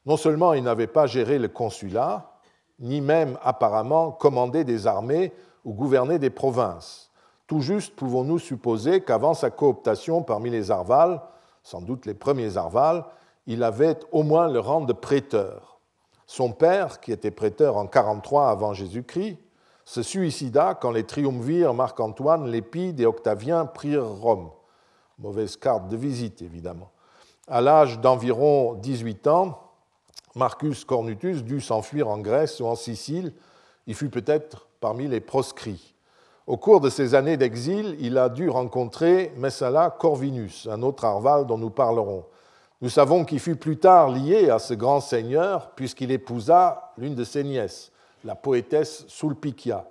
[0.06, 2.29] Non seulement il n'avait pas géré le consulat,
[2.80, 5.32] ni même apparemment commandé des armées
[5.64, 7.10] ou gouverné des provinces.
[7.46, 11.20] Tout juste pouvons-nous supposer qu'avant sa cooptation parmi les Arvales,
[11.62, 13.04] sans doute les premiers Arvales,
[13.46, 15.80] il avait au moins le rang de prêteur.
[16.26, 19.38] Son père, qui était prêteur en 43 avant Jésus-Christ,
[19.84, 24.50] se suicida quand les triumvirs Marc-Antoine, Lépide et Octavien prirent Rome.
[25.18, 26.90] Mauvaise carte de visite, évidemment.
[27.48, 29.58] À l'âge d'environ 18 ans,
[30.34, 33.32] Marcus Cornutus dut s'enfuir en Grèce ou en Sicile.
[33.86, 35.94] Il fut peut-être parmi les proscrits.
[36.46, 41.46] Au cours de ces années d'exil, il a dû rencontrer Messala Corvinus, un autre Arval
[41.46, 42.24] dont nous parlerons.
[42.80, 47.24] Nous savons qu'il fut plus tard lié à ce grand seigneur puisqu'il épousa l'une de
[47.24, 47.92] ses nièces,
[48.24, 49.86] la poétesse Sulpicia,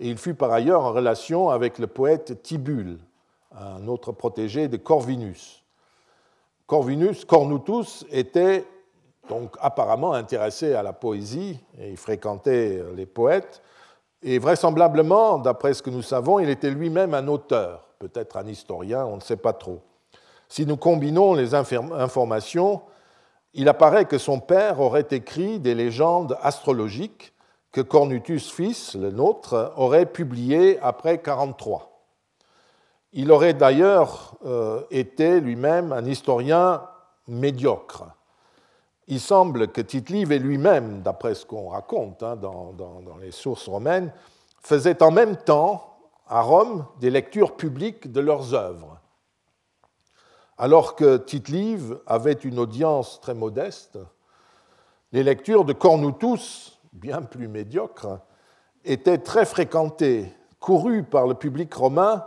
[0.00, 2.98] et il fut par ailleurs en relation avec le poète Tibulle,
[3.58, 5.64] un autre protégé de Corvinus.
[6.66, 8.64] Corvinus, Cornutus, était
[9.28, 13.62] donc apparemment intéressé à la poésie et il fréquentait les poètes.
[14.22, 19.04] Et vraisemblablement, d'après ce que nous savons, il était lui-même un auteur, peut-être un historien,
[19.04, 19.80] on ne sait pas trop.
[20.48, 22.80] Si nous combinons les informations,
[23.54, 27.32] il apparaît que son père aurait écrit des légendes astrologiques
[27.70, 32.02] que Cornutus fils, le nôtre, aurait publiées après 43.
[33.12, 36.82] Il aurait d'ailleurs euh, été lui-même un historien
[37.26, 38.04] médiocre.
[39.10, 42.74] Il semble que tite et lui-même, d'après ce qu'on raconte hein, dans,
[43.20, 44.12] les sources romaines,
[44.60, 45.96] faisaient en même temps
[46.26, 49.00] à Rome des lectures publiques de leurs œuvres.
[50.58, 51.50] Alors que tite
[52.06, 53.98] avait une audience très modeste,
[55.12, 58.20] les lectures de Cornutus, bien plus médiocres,
[58.84, 60.30] étaient très fréquentées,
[60.60, 62.26] courues par le public romain,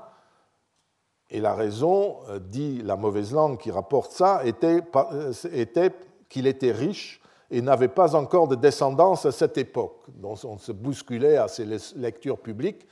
[1.29, 5.93] et la raison, euh, dit la mauvaise langue qui rapporte ça, était, euh, était
[6.32, 7.21] qu'il était riche
[7.51, 10.05] et n'avait pas encore de descendance à cette époque.
[10.07, 12.88] Donc on se bousculait à ses lectures publiques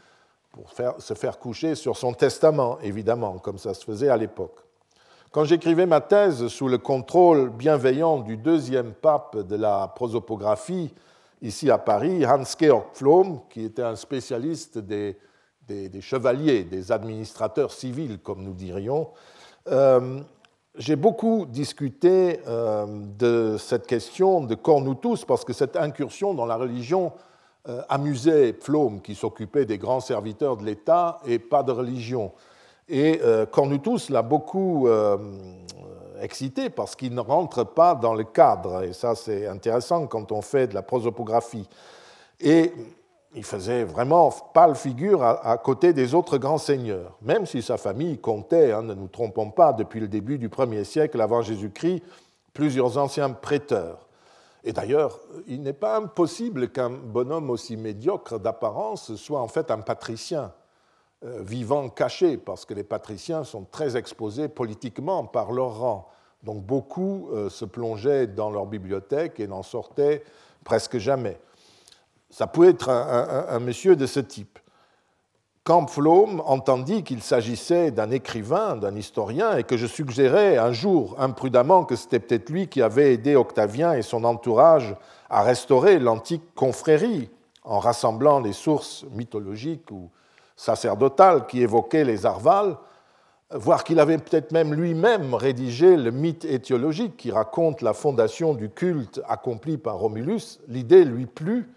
[0.52, 4.60] pour se faire coucher sur son testament, évidemment, comme ça se faisait à l'époque.
[5.32, 10.94] Quand j'écrivais ma thèse sous le contrôle bienveillant du deuxième pape de la prosopographie,
[11.42, 15.16] ici à Paris, Hans-Georg Pflaum, qui était un spécialiste des,
[16.02, 19.08] chevaliers, des administrateurs civils, comme nous dirions,
[19.68, 20.20] euh,
[20.80, 22.86] j'ai beaucoup discuté euh,
[23.20, 27.12] de cette question de Cornutus parce que cette incursion dans la religion
[27.68, 32.32] euh, amusait Pflaum, qui s'occupait des grands serviteurs de l'État et pas de religion.
[32.88, 33.46] Et euh,
[34.10, 34.88] l'a beaucoup
[36.22, 38.84] excité parce qu'il ne rentre pas dans le cadre.
[38.84, 41.68] Et ça, c'est intéressant quand on fait de la prosopographie.
[42.40, 42.72] Et
[43.36, 48.18] il faisait vraiment pâle figure à, côté des autres grands seigneurs, même si sa famille
[48.18, 52.02] comptait, hein, ne nous trompons pas, depuis le début du 1er siècle avant Jésus-Christ,
[52.54, 54.08] plusieurs anciens prêteurs.
[54.64, 59.80] Et d'ailleurs, il n'est pas impossible qu'un bonhomme aussi médiocre d'apparence soit en fait un
[59.80, 60.52] patricien,
[61.24, 66.10] euh, vivant caché, parce que les patriciens sont très exposés politiquement par leur rang.
[66.44, 70.24] Donc beaucoup euh, se plongeaient dans leur bibliothèque et n'en sortaient
[70.64, 71.40] presque jamais
[72.30, 74.60] ça pouvait être un, monsieur de ce type.
[75.66, 81.84] Pflaum entendit qu'il s'agissait d'un écrivain, d'un historien, et que je suggérais un jour imprudemment
[81.84, 84.96] que c'était peut-être lui qui avait aidé Octavien et son entourage
[85.30, 87.30] à restaurer l'antique confrérie
[87.64, 90.10] en rassemblant les sources mythologiques ou
[90.56, 92.76] sacerdotales qui évoquaient les Arvales,
[93.52, 98.70] voire qu'il avait peut-être même lui-même rédigé le mythe étiologique qui raconte la fondation du
[98.70, 101.70] culte accompli par Romulus, l'idée lui plut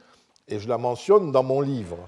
[0.53, 1.99] et je la mentionne dans mon livre.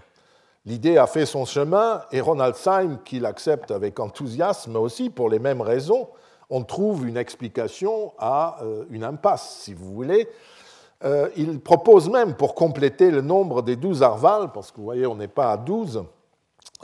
[0.67, 5.39] L'idée a fait son chemin et Ronald Syme, qui l'accepte avec enthousiasme aussi pour les
[5.39, 6.09] mêmes raisons,
[6.51, 10.29] on trouve une explication à euh, une impasse, si vous voulez.
[11.05, 15.07] Euh, il propose même, pour compléter le nombre des douze arvales, parce que vous voyez,
[15.07, 16.05] on n'est pas à douze,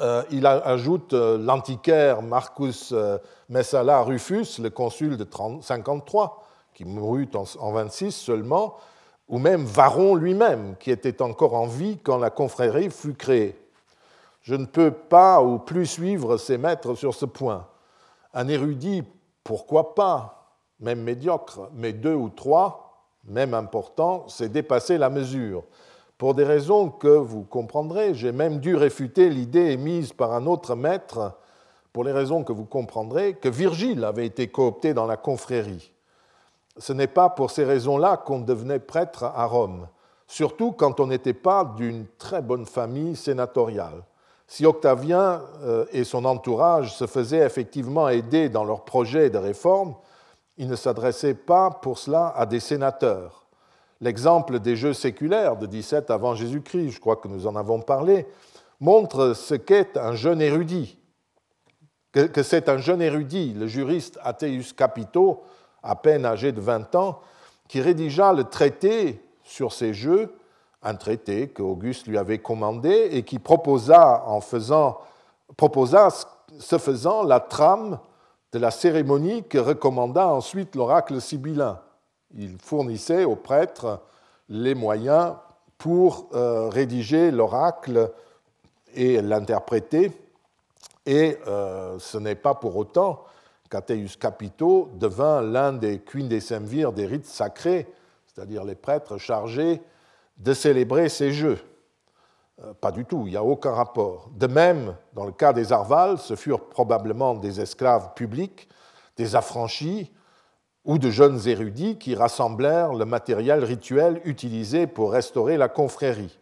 [0.01, 2.95] euh, il ajoute l'antiquaire Marcus
[3.49, 5.27] Messala Rufus, le consul de
[5.61, 6.43] 53,
[6.75, 8.77] qui mourut en 26 seulement,
[9.31, 13.57] ou même Varon lui-même, qui était encore en vie quand la confrérie fut créée.
[14.43, 17.69] Je ne peux pas ou plus suivre ses maîtres sur ce point.
[18.35, 19.05] Un érudit,
[19.45, 25.63] pourquoi pas, même médiocre, mais deux ou trois, même importants, c'est dépasser la mesure.
[26.19, 30.75] Pour des raisons que vous comprendrez, j'ai même dû réfuter l'idée émise par un autre
[30.75, 31.39] maître,
[31.93, 35.93] pour les raisons que vous comprendrez, que Virgile avait été coopté dans la confrérie
[36.81, 39.87] ce n'est pas pour ces raisons-là qu'on devenait prêtre à Rome,
[40.27, 44.03] surtout quand on n'était pas d'une très bonne famille sénatoriale.
[44.47, 49.95] Si Octavien euh, et son entourage se faisaient effectivement aider dans leurs projets de réforme,
[50.57, 53.45] ils ne s'adressaient pas pour cela à des sénateurs.
[54.01, 58.27] L'exemple des jeux séculaires de 17 avant Jésus-Christ, je crois que nous en avons parlé,
[58.81, 60.99] montre ce qu'est un jeune érudit,
[62.13, 65.45] que c'est un jeune érudit, le juriste Athéus Capito,
[65.83, 67.21] à peine âgé de 20 ans,
[67.69, 70.35] qui rédigea le traité sur ces jeux
[70.83, 74.99] un traité qu'Auguste lui avait commandé et qui proposa, en faisant,
[75.57, 76.09] proposa,
[76.59, 77.99] ce faisant, la trame
[78.53, 81.81] de la cérémonie que recommanda ensuite l'oracle sibyllin.
[82.35, 84.01] Il fournissait aux prêtres
[84.49, 85.35] les moyens
[85.77, 88.11] pour euh, rédiger l'oracle
[88.95, 90.13] et l'interpréter.
[91.07, 93.25] Et euh, ce n'est pas pour autant
[93.71, 97.87] qu'Atheus Capito devint l'un des quindécemvirs des rites sacrés,
[98.27, 99.81] c'est-à-dire les prêtres chargés
[100.39, 101.59] de célébrer ces jeux.
[102.63, 104.29] Euh, pas du tout, il n'y a aucun rapport.
[104.37, 108.69] De même, dans le cas des Arvals, ce furent probablement des esclaves publics,
[109.17, 110.11] des affranchis
[110.85, 116.39] ou de jeunes érudits qui rassemblèrent le matériel rituel utilisé pour restaurer la confrérie.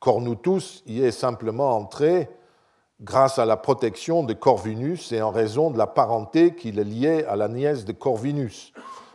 [0.00, 2.30] Cornutus y est simplement entré
[3.00, 7.24] grâce à la protection de Corvinus et en raison de la parenté qui le liait
[7.26, 8.72] à la nièce de Corvinus.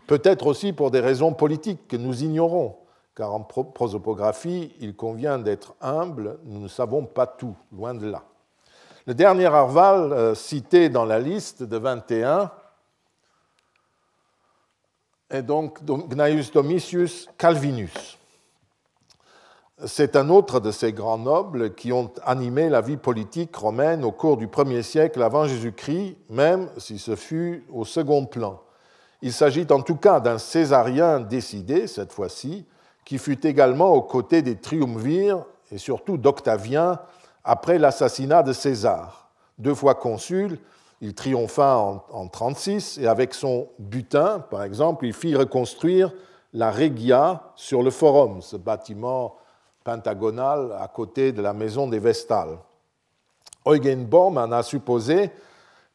[0.08, 2.76] Peut-être aussi pour des raisons politiques que nous ignorons,
[3.16, 8.24] car en prosopographie, il convient d'être humble, nous ne savons pas tout, loin de là.
[9.06, 12.52] Le dernier Arval euh, cité dans la liste de 21
[15.30, 18.18] est donc Gnaeus Domitius Calvinus.
[19.86, 24.12] C'est un autre de ces grands nobles qui ont animé la vie politique romaine au
[24.12, 28.62] cours du premier siècle avant Jésus-Christ, même si ce fut au second plan.
[29.24, 32.66] Il s'agit en tout cas d'un Césarien décidé, cette fois-ci,
[33.04, 37.00] qui fut également aux côtés des triumvirs et surtout d'Octavien
[37.44, 39.32] après l'assassinat de César.
[39.58, 40.60] Deux fois consul,
[41.02, 46.14] il triompha en, en 36 et avec son butin, par exemple, il fit reconstruire
[46.54, 49.36] la Regia sur le Forum, ce bâtiment
[49.84, 52.58] pentagonal à côté de la maison des Vestales.
[53.66, 55.32] Eugen Borm en a supposé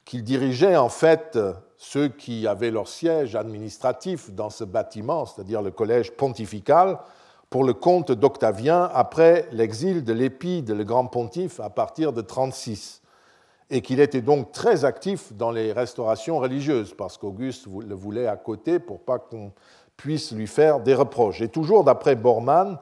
[0.05, 1.39] qu'il dirigeait en fait
[1.77, 6.99] ceux qui avaient leur siège administratif dans ce bâtiment, c'est-à-dire le collège pontifical,
[7.51, 13.01] pour le compte d'Octavien après l'exil de l'épide, le grand pontife, à partir de 36,
[13.71, 18.37] et qu'il était donc très actif dans les restaurations religieuses, parce qu'Auguste le voulait à
[18.37, 19.53] côté pour pas qu'on
[19.97, 21.41] puisse lui faire des reproches.
[21.41, 22.79] Et toujours d'après Bormann,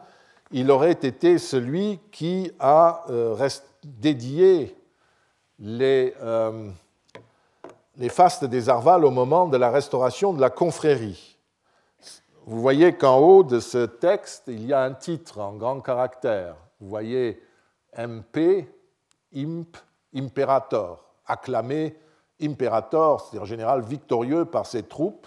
[0.50, 3.48] il aurait été celui qui a euh,
[3.84, 4.76] dédié
[5.58, 6.70] les euh,
[7.98, 11.38] les fastes des Arvales au moment de la restauration de la confrérie.
[12.46, 16.56] Vous voyez qu'en haut de ce texte, il y a un titre en grand caractère.
[16.80, 17.42] Vous voyez
[17.96, 18.68] MP,
[19.34, 19.76] imp,
[20.14, 21.96] imperator, acclamé
[22.40, 25.26] imperator, c'est-à-dire général victorieux par ses troupes,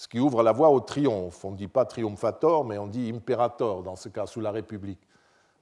[0.00, 1.44] ce qui ouvre la voie au triomphe.
[1.44, 5.06] On ne dit pas triumphator, mais on dit imperator, dans ce cas, sous la République.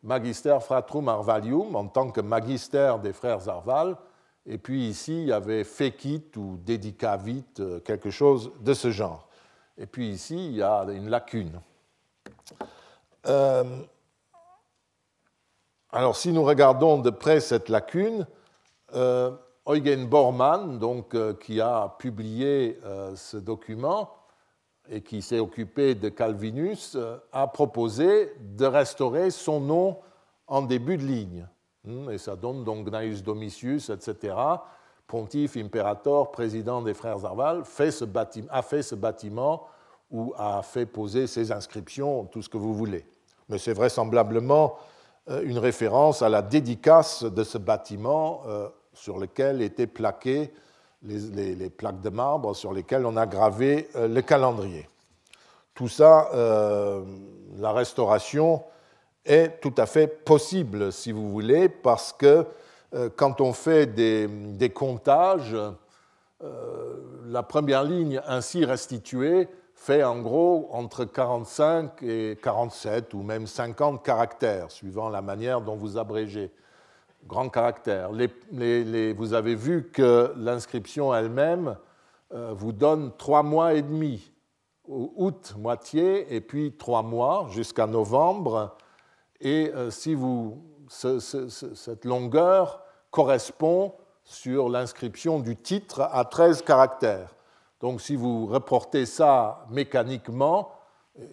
[0.05, 3.97] Magister fratrum Arvalium, en tant que magister des frères Arval,
[4.47, 9.26] et puis ici, il y avait fekit ou dédicavit, euh, quelque chose de ce genre.
[9.76, 11.61] Et puis ici, il y a une lacune.
[13.26, 13.64] Euh,
[15.91, 18.24] alors, si nous regardons de près cette lacune,
[18.95, 19.32] euh,
[19.66, 22.78] Eugen Bormann, donc, qui a publié
[23.16, 24.17] ce document
[24.91, 26.97] et qui s'est occupé de Calvinus,
[27.32, 29.99] a proposé de restaurer son nom
[30.47, 31.47] en début de ligne.
[31.84, 34.34] Hmm, et ça donne donc Gnaeus Domitius, etc.
[35.07, 39.66] Pontife, impérator, président des frères Arval, a fait ce bâtiment
[40.11, 43.07] ou a fait poser ses inscriptions, tout ce que vous voulez.
[43.49, 44.76] Mais c'est vraisemblablement
[45.30, 50.53] euh, une référence à la dédicace de ce bâtiment euh, sur lequel étaient plaquées
[51.03, 54.88] les, plaques de marbre sur lesquelles on a gravé euh, le calendrier.
[55.74, 56.28] Tout ça,
[57.57, 58.64] la restauration
[59.24, 62.44] est tout à fait possible, si vous voulez, parce que
[62.94, 65.55] euh, quand on fait des, comptages,
[66.42, 66.96] euh,
[67.26, 74.03] la première ligne ainsi restituée fait en gros entre 45 et 47 ou même 50
[74.03, 76.51] caractères, suivant la manière dont vous abrégez.
[77.29, 78.11] Grand caractère.
[78.11, 81.76] vous avez vu que l'inscription elle-même
[82.33, 84.33] euh, vous donne trois mois et demi.
[84.87, 88.74] Août, moitié, et puis trois mois jusqu'à novembre
[89.41, 97.35] et euh, si vous, cette longueur correspond sur l'inscription du titre à 13 caractères.
[97.81, 100.72] Donc si vous reportez ça mécaniquement,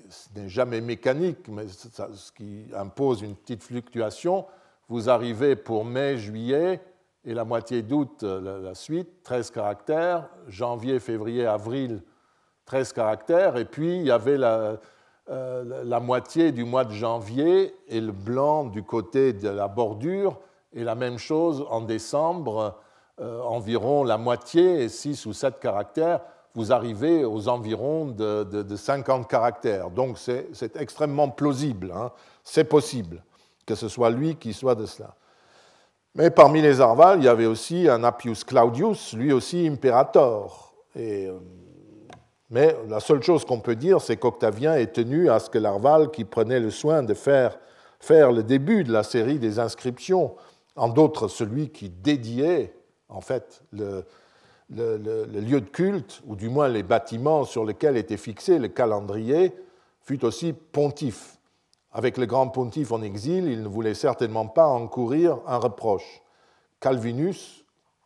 [0.10, 4.46] ce n'est jamais mécanique, mais ce qui impose une petite fluctuation,
[4.90, 6.82] vous arrivez pour mai, juillet,
[7.24, 12.04] et la moitié d'août, la suite, 13 caractères, janvier, février, avril,
[12.66, 14.78] 13 caractères, et puis il y avait la,
[15.32, 20.40] euh, la moitié du mois de janvier et le blanc du côté de la bordure,
[20.72, 22.78] et la même chose en décembre,
[23.20, 26.20] euh, environ la moitié, 6 ou 7 caractères.
[26.54, 29.90] vous arrivez aux environs de, 50 caractères.
[29.90, 32.12] Donc c'est extrêmement plausible, hein.
[32.44, 33.24] c'est possible
[33.66, 35.16] que ce soit lui qui soit de cela.
[36.16, 40.74] Mais parmi les Arvales, il y avait aussi un Appius Claudius, lui aussi impérator.
[40.98, 41.38] Euh,
[42.50, 46.12] mais la seule chose qu'on peut dire, c'est qu'Octavien est tenu à ce que l'Arval,
[46.12, 47.60] qui prenait le soin de faire,
[48.00, 50.36] faire le début de la série des inscriptions,
[50.76, 52.74] en d'autres celui qui dédiait
[53.10, 54.06] en fait le,
[54.70, 59.54] le, lieu de culte, ou du moins les bâtiments sur lesquels était fixé le calendrier,
[60.02, 61.35] fut aussi pontife.
[61.98, 66.22] Avec le grand pontife en exil, il ne voulait certainement pas encourir un reproche.
[66.82, 67.64] Calvinus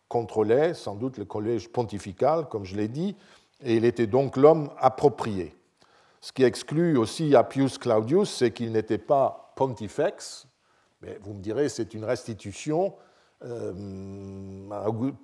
[0.08, 3.16] contrôlait sans doute le collège pontifical, comme je l'ai dit,
[3.64, 5.56] et il était donc l'homme approprié.
[6.22, 10.46] Ce qui exclut aussi Appius Claudius, c'est qu'il n'était pas pontifex,
[11.02, 12.94] mais vous me direz, c'est une restitution
[13.44, 13.74] euh,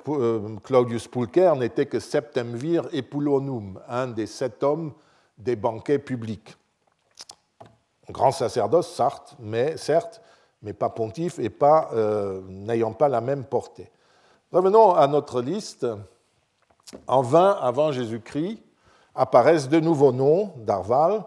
[0.08, 4.94] euh, Claudius Pulcher n'était que septemvir epulonum, un des sept hommes
[5.38, 6.58] des banquets publics.
[8.10, 10.22] Grand sacerdoce, certes, mais, certes,
[10.62, 13.90] mais pas pontife et euh, n'ayant pas la même portée.
[14.52, 15.88] Revenons à notre liste.
[17.08, 18.62] En 20 avant Jésus-Christ
[19.16, 21.24] apparaissent de nouveaux noms d'Arval,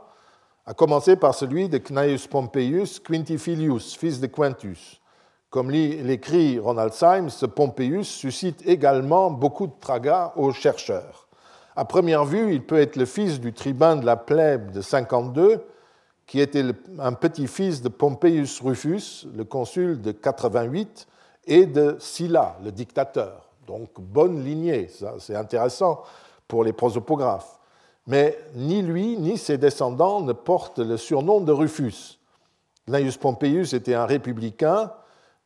[0.66, 5.00] à commencer par celui de Cnaeus Pompeius Quintifilius, fils de Quintus.
[5.50, 11.26] Comme l'écrit Ronald Symes, ce Pompeius suscite également beaucoup de tragas aux chercheurs.
[11.74, 15.64] À première vue, il peut être le fils du tribun de la plèbe de 52,
[16.28, 16.64] qui était
[17.00, 21.08] un petit-fils de Pompeius Rufus, le consul de 88,
[21.46, 23.48] et de Sylla, le dictateur.
[23.66, 26.04] Donc bonne lignée, c'est intéressant
[26.46, 27.58] pour les prosopographes.
[28.06, 32.20] Mais ni lui ni ses descendants ne portent le surnom de Rufus.
[32.86, 34.92] Gnaeus Pompeius était un républicain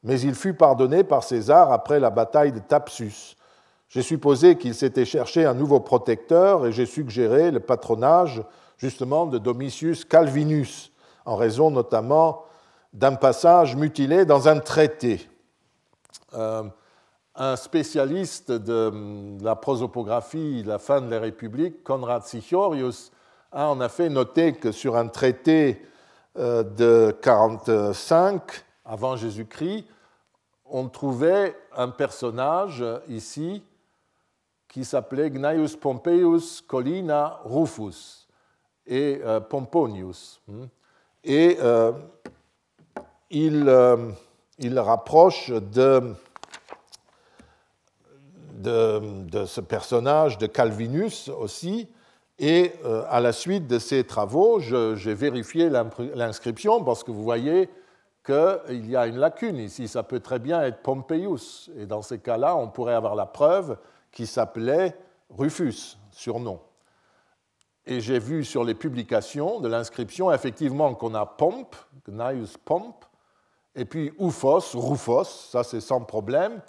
[0.02, 3.36] mais il fut pardonné par César après la bataille de Thapsus.
[3.88, 8.42] J'ai supposé qu'il s'était cherché un nouveau protecteur et j'ai suggéré le patronage
[8.82, 10.90] justement de Domitius Calvinus,
[11.24, 12.44] en raison notamment
[12.92, 15.28] d'un passage mutilé dans un traité.
[16.34, 16.64] Euh,
[17.36, 23.12] un spécialiste de la prosopographie la fin de la République, Conrad Sichorius,
[23.52, 25.86] a en effet noté que sur un traité
[26.36, 28.42] euh, de 45,
[28.84, 29.86] avant Jésus-Christ,
[30.66, 33.62] on trouvait un personnage ici
[34.66, 38.21] qui s'appelait Gnaeus Pompeius Collina Rufus
[38.86, 40.40] et euh, Pomponius.
[40.48, 40.64] Hmm.
[41.24, 41.92] Et euh,
[43.30, 44.10] il, euh,
[44.58, 46.14] il, rapproche de,
[48.54, 51.88] de, ce personnage de Calvinus aussi.
[52.38, 52.72] Et
[53.08, 55.70] à la suite de ces travaux, j'ai vérifié
[56.14, 57.68] l'inscription parce que vous voyez,
[58.24, 59.86] qu'il y a une lacune ici.
[59.86, 61.70] Ça peut très bien être Pompeius.
[61.78, 63.76] Et dans ces cas-là, on pourrait avoir la preuve
[64.10, 64.96] qu'il s'appelait
[65.30, 66.60] Rufus, surnom.
[67.84, 71.74] Et j'ai vu sur les publications de l'inscription, effectivement, qu'on a Pomp,
[72.08, 72.94] Gnaeus Pomp,
[73.74, 76.60] et puis Ufos, Rufos, ça c'est sans problème.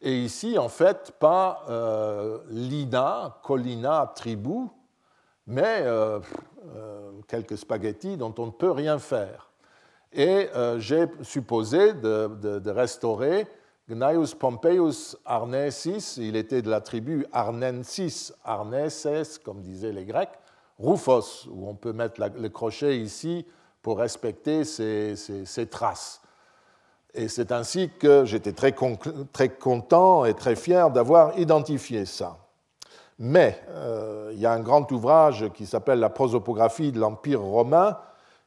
[0.00, 4.68] Et ici, en fait, pas euh, Lina, Colina, Tribu,
[5.46, 6.20] mais euh,
[6.74, 9.50] euh, quelques spaghettis dont on ne peut rien faire.
[10.12, 13.46] Et j'ai supposé de, restaurer
[13.88, 20.38] Gnaeus Pompeius Arnesis, il était de la tribu Arnensis, Arneses, comme disaient les Grecs,
[20.82, 23.46] Rufos, où on peut mettre le crochet ici
[23.82, 26.20] pour respecter ces, traces.
[27.14, 32.38] Et c'est ainsi que j'étais très, content et très fier d'avoir identifié ça.
[33.18, 37.98] Mais euh, il y a un grand ouvrage qui s'appelle La prosopographie de l'Empire romain,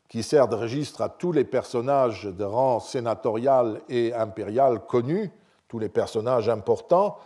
[0.10, 5.32] qui sert de registre à tous les personnages de rang sénatorial et impérial connus,
[5.68, 7.18] tous les personnages importants,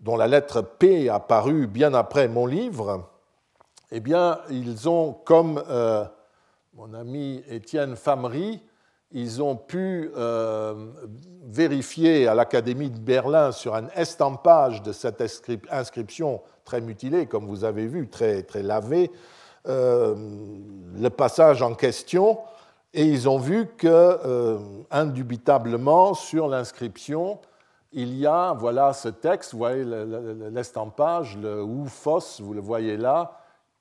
[0.00, 3.08] dont la lettre P a paru bien après mon livre,
[3.90, 6.04] eh bien, ils ont, comme euh,
[6.74, 8.60] mon ami Étienne Famery,
[9.12, 10.88] ils ont pu euh,
[11.44, 15.22] vérifier à l'Académie de Berlin sur un estampage de cette
[15.70, 19.10] inscription très mutilée, comme vous avez vu, très, très lavée,
[19.66, 20.14] euh,
[20.94, 22.38] le passage en question.
[22.92, 24.58] Et ils ont vu que,
[24.90, 27.38] indubitablement, sur l'inscription,
[27.92, 33.37] il y a, voilà ce texte, vous voyez l'estampage, le oufos, vous le voyez là,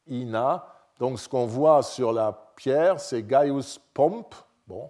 [0.10, 0.66] ina.
[1.00, 4.34] Donc ce qu'on voit sur la pierre, c'est Gaius Pomp,
[4.68, 4.90] bon,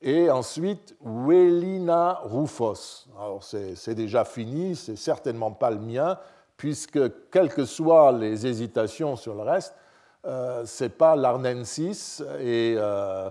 [0.00, 3.06] et ensuite Welina Rufos.
[3.18, 6.18] Alors c'est déjà fini, c'est certainement pas le mien,
[6.56, 9.74] puisque quelles que soient les hésitations sur le reste,
[10.26, 13.28] euh, ce n'est pas l'arnensis et euh,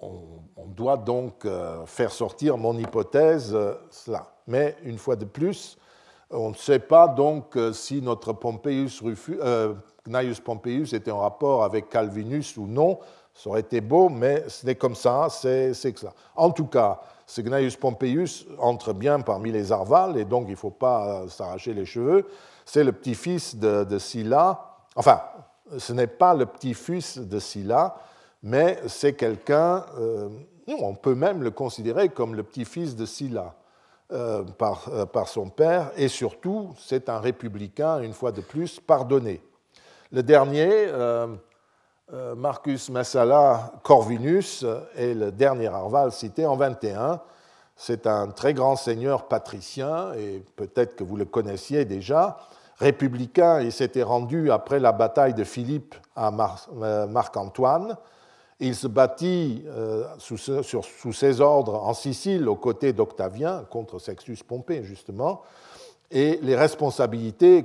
[0.00, 3.56] on, doit donc euh, faire sortir mon hypothèse
[3.90, 4.34] cela.
[4.46, 5.78] Mais une fois de plus,
[6.30, 9.38] On ne sait pas donc si notre Pompeius Rufus,
[10.08, 12.98] Gnaeus Pompeius était en rapport avec Calvinus ou non.
[13.34, 16.12] Ça aurait été beau, mais c'est comme ça, c'est que ça.
[16.34, 20.56] En tout cas, ce Gnaeus Pompeius entre bien parmi les Arvales, et donc il ne
[20.56, 22.26] faut pas s'arracher les cheveux.
[22.64, 24.76] C'est le petit-fils de, de Sylla.
[24.94, 25.20] Enfin,
[25.78, 27.96] ce n'est pas le petit-fils de Sylla,
[28.42, 30.28] mais c'est quelqu'un, euh,
[30.68, 33.54] on peut même le considérer comme le petit-fils de Sylla
[34.12, 34.44] euh,
[34.88, 39.42] euh, par, son père, et surtout, c'est un républicain, une fois de plus, pardonné.
[40.12, 40.88] Le dernier,
[42.36, 44.64] Marcus Massala Corvinus,
[44.96, 47.20] est le dernier Arval cité en 21.
[47.74, 52.38] C'est un très grand seigneur patricien, et peut-être que vous le connaissiez déjà
[52.78, 56.30] républicain, il s'était rendu après la bataille de Philippe à
[56.82, 57.96] euh, Marc-Antoine.
[58.58, 64.82] Il se battit euh, sous, ses ordres en Sicile aux côtés d'Octavien contre Sextus Pompée,
[64.82, 65.42] justement,
[66.10, 67.64] et les responsabilités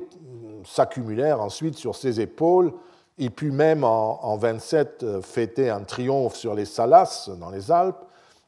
[0.65, 2.73] s'accumulèrent ensuite sur ses épaules.
[3.17, 8.03] Il put même en, 27 euh, fêter un triomphe sur les Salas, dans les Alpes.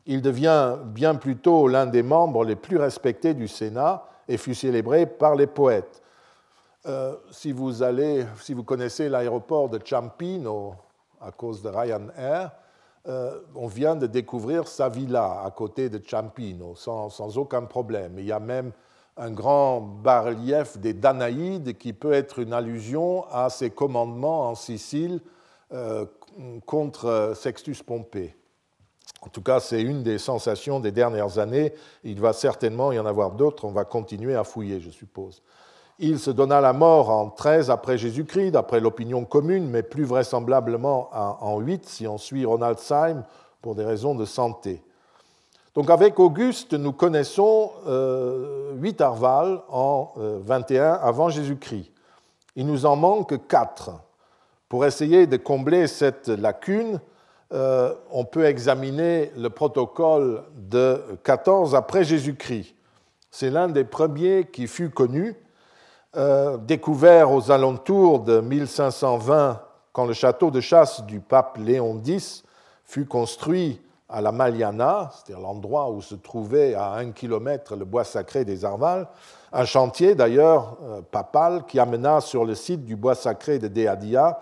[0.06, 4.56] Il devient bien plus tôt l'un des membres les plus respectés du Sénat et fut
[4.56, 6.02] célébré par les poètes.
[6.86, 10.76] Euh, si, vous allez, si vous connaissez l'aéroport de Ciampino
[11.22, 12.52] à cause de Ryanair,
[13.08, 18.16] euh, on vient de découvrir sa villa à côté de Ciampino sans, sans, aucun problème.
[18.18, 18.72] Il y a même
[19.18, 25.22] un grand bas-relief des Danaïdes qui peut être une allusion à ses commandements en Sicile
[25.72, 26.06] euh,
[26.66, 28.36] contre Sextus Pompée.
[29.22, 31.74] En tout cas, c'est une des sensations des dernières années.
[32.04, 33.66] Il va certainement y en avoir d'autres.
[33.66, 35.42] On va continuer à fouiller, je suppose.
[36.00, 41.10] Il se donna la mort en 13 après Jésus-Christ, d'après l'opinion commune, mais plus vraisemblablement
[41.14, 43.24] en 8 si on suit Ronald Syme
[43.62, 44.84] pour des raisons de santé.
[45.76, 51.92] Donc avec Auguste, nous connaissons euh, 8 Arval en 21 euh, avant Jésus-Christ.
[52.56, 53.92] Il nous en manque 4.
[54.70, 57.00] Pour essayer de combler cette lacune,
[57.54, 62.74] euh, on peut examiner le protocole de 14 après Jésus-Christ.
[63.30, 65.36] C'est l'un des premiers qui fut connu
[66.16, 69.62] euh, découvert aux alentours de 1520,
[69.92, 72.44] quand le château de chasse du pape Léon X
[72.84, 78.04] fut construit à la Maliana, c'est-à-dire l'endroit où se trouvait à un kilomètre le bois
[78.04, 79.08] sacré des Arvales,
[79.52, 84.40] un chantier d'ailleurs euh, papal qui amena sur le site du bois sacré de Deadia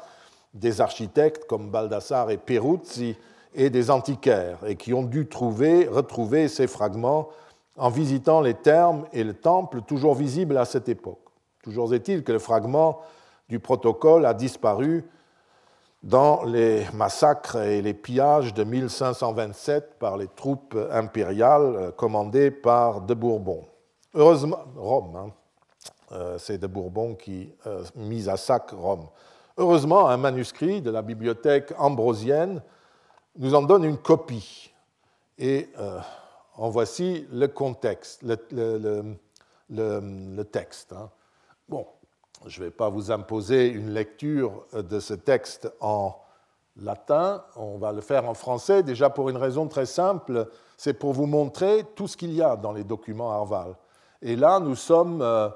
[0.53, 3.15] des architectes comme Baldassare et Peruzzi
[3.53, 7.29] et des antiquaires, et qui ont dû trouver, retrouver ces fragments
[7.77, 11.19] en visitant les thermes et le temple toujours visibles à cette époque.
[11.63, 12.99] Toujours est-il que le fragment
[13.49, 15.05] du protocole a disparu
[16.03, 23.01] dans les massacres et les pillages de 1527 par les troupes impériales euh, commandées par
[23.01, 23.65] de Bourbon.
[24.13, 25.31] Heureusement, Rome, hein,
[26.11, 29.07] euh, c'est de Bourbon qui euh, mise à sac Rome.
[29.57, 32.61] Heureusement, un manuscrit de la bibliothèque ambrosienne
[33.37, 34.73] nous en donne une copie.
[35.37, 35.69] Et
[36.55, 38.21] en voici le contexte,
[38.51, 39.17] le,
[40.43, 40.93] texte.
[40.93, 41.09] Hein.
[42.47, 46.15] Je ne vais pas vous imposer une lecture de ce texte en
[46.77, 51.13] latin, on va le faire en français, déjà pour une raison très simple, c'est pour
[51.13, 53.75] vous montrer tout ce qu'il y a dans les documents Arval.
[54.21, 55.49] Et là, nous sommes euh,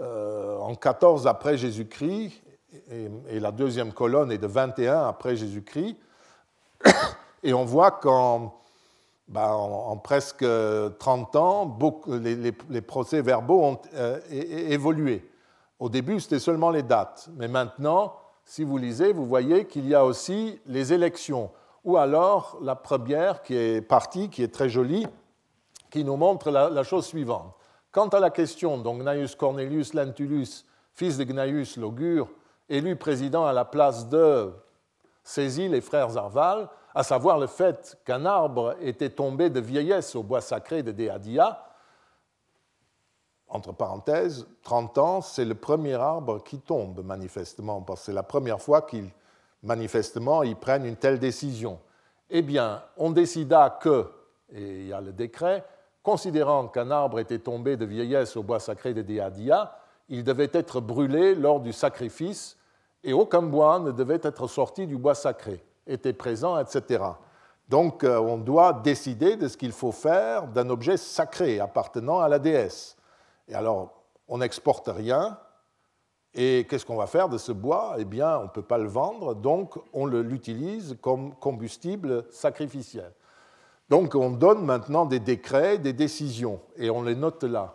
[0.00, 2.42] euh, en 14 après Jésus-Christ,
[3.28, 5.96] et, la deuxième colonne est de 21 après Jésus-Christ,
[7.42, 8.54] et on voit qu'en
[9.26, 9.56] bah,
[10.04, 10.44] presque
[10.98, 11.78] 30 ans,
[12.08, 15.29] les, procès-verbaux ont euh, évolué.
[15.80, 18.14] Au début, c'était seulement les dates, mais maintenant,
[18.44, 21.50] si vous lisez, vous voyez qu'il y a aussi les élections,
[21.84, 25.06] ou alors la première qui est partie, qui est très jolie,
[25.90, 27.54] qui nous montre la, chose suivante.
[27.92, 32.28] Quant à la question, donc Gnaeus Cornelius Lentulus, fils de Gnaeus l'augure,
[32.68, 34.52] élu président à la place de
[35.24, 40.22] saisit les frères Arval, à savoir le fait qu'un arbre était tombé de vieillesse au
[40.22, 41.69] bois sacré de Deadia,
[43.50, 48.22] entre parenthèses, 30 ans, c'est le premier arbre qui tombe, manifestement, parce que c'est la
[48.22, 49.10] première fois qu'ils,
[49.62, 51.78] manifestement, ils prennent une telle décision.
[52.30, 54.06] Eh bien, on décida que,
[54.52, 55.64] et il y a le décret,
[56.02, 59.76] considérant qu'un arbre était tombé de vieillesse au bois sacré de Deadia,
[60.08, 62.56] il devait être brûlé lors du sacrifice
[63.02, 67.02] et aucun bois ne devait être sorti du bois sacré, était présent, etc.
[67.68, 72.28] Donc euh, on doit décider de ce qu'il faut faire d'un objet sacré appartenant à
[72.28, 72.96] la déesse.
[73.50, 73.90] Et alors,
[74.28, 75.38] on n'exporte rien.
[76.34, 77.96] Et qu'est-ce qu'on va faire de ce bois?
[77.98, 83.12] Eh bien, on ne peut pas le vendre, donc on l'utilise comme combustible sacrificiel.
[83.88, 87.74] Donc on donne maintenant des décrets, des décisions, et on les note là.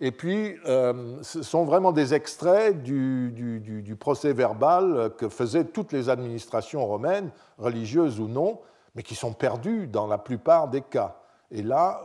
[0.00, 5.92] Et puis, euh, ce sont vraiment des extraits du, du, procès verbal que faisaient toutes
[5.92, 8.60] les administrations romaines, religieuses ou non,
[8.94, 11.16] mais qui sont perdus dans la plupart des cas.
[11.50, 12.02] Et là,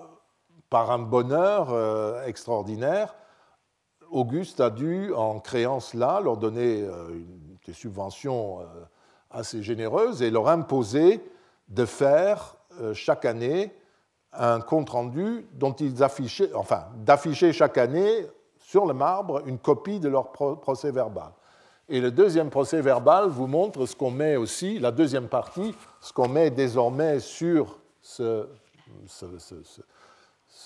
[0.74, 3.14] par un bonheur euh, extraordinaire,
[4.10, 7.10] Auguste a dû, en créant cela, leur donner euh,
[7.68, 8.58] des subventions
[9.30, 11.24] assez généreuses et leur imposer
[11.68, 12.56] de faire
[12.94, 13.72] chaque année
[14.34, 18.26] un compte-rendu dont ils affichaient, enfin, d'afficher chaque année
[18.58, 21.32] sur le marbre une copie de leur procès verbal.
[21.88, 26.12] Et le deuxième procès verbal vous montre ce qu'on met aussi, la deuxième partie, ce
[26.12, 28.48] qu'on met désormais sur ce,
[29.06, 29.26] ce,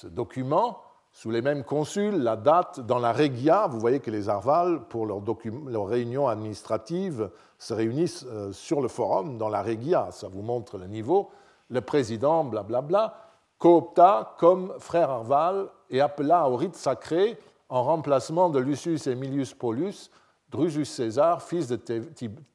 [0.05, 0.81] document,
[1.11, 3.67] sous les mêmes consuls, la date dans la Regia.
[3.67, 5.21] Vous voyez que les Arval, pour leurs
[5.67, 10.09] leur réunions administratives, se réunissent euh, sur le forum dans la Regia.
[10.11, 11.31] Ça vous montre le niveau.
[11.69, 12.81] Le président, blablabla.
[12.81, 13.27] Bla, bla
[13.57, 17.37] coopta comme frère Arval et appela au rite sacré,
[17.69, 20.09] en remplacement de Lucius Emilius Paulus,
[20.49, 21.75] Drusus César, fils de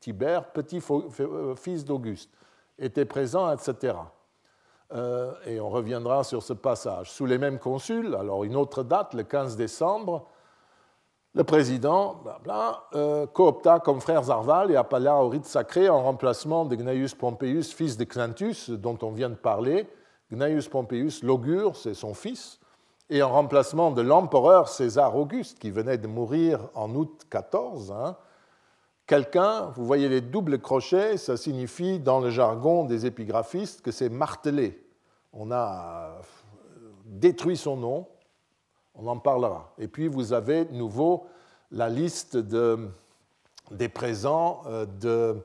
[0.01, 2.31] Tibère, petit-fils d'Auguste,
[2.79, 3.95] était présent, etc.
[4.95, 7.11] Euh, et on reviendra sur ce passage.
[7.11, 10.27] Sous les mêmes consuls, alors une autre date, le 15 décembre,
[11.35, 12.23] le président
[12.95, 17.73] euh, coopta comme frère Arval et appela au rite sacré en remplacement de Gnaeus Pompeius,
[17.73, 19.89] fils de Clintus, dont on vient de parler,
[20.31, 22.61] Gnaeus Pompeius l'augure, c'est son fils,
[23.09, 28.17] et en remplacement de l'empereur César Auguste, qui venait de mourir en août 14, hein,
[29.13, 34.09] quelqu'un, vous voyez les doubles crochets, ça signifie dans le jargon des épigraphistes que c'est
[34.09, 34.83] martelé.
[35.35, 36.17] On a
[37.05, 38.07] détruit son nom,
[38.95, 39.75] on en parlera.
[39.77, 41.27] Et puis vous avez de nouveau
[41.71, 42.89] la liste de,
[43.71, 45.37] des présents euh, de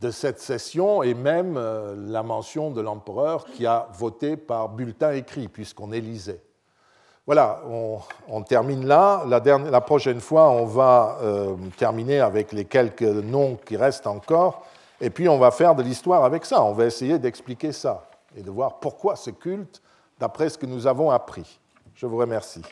[0.00, 5.10] de cette session et même euh, la mention de l'empereur qui a voté par bulletin
[5.12, 6.40] écrit, puisqu'on élisait.
[7.28, 7.62] Voilà,
[8.26, 9.22] on, termine là.
[9.28, 14.64] La, prochaine fois, on va euh, terminer avec les quelques noms qui restent encore,
[14.98, 16.62] et puis on va faire de l'histoire avec ça.
[16.62, 19.82] On va essayer d'expliquer ça et de voir pourquoi ce culte,
[20.18, 21.60] d'après ce que nous avons appris.
[21.94, 22.62] Je vous remercie.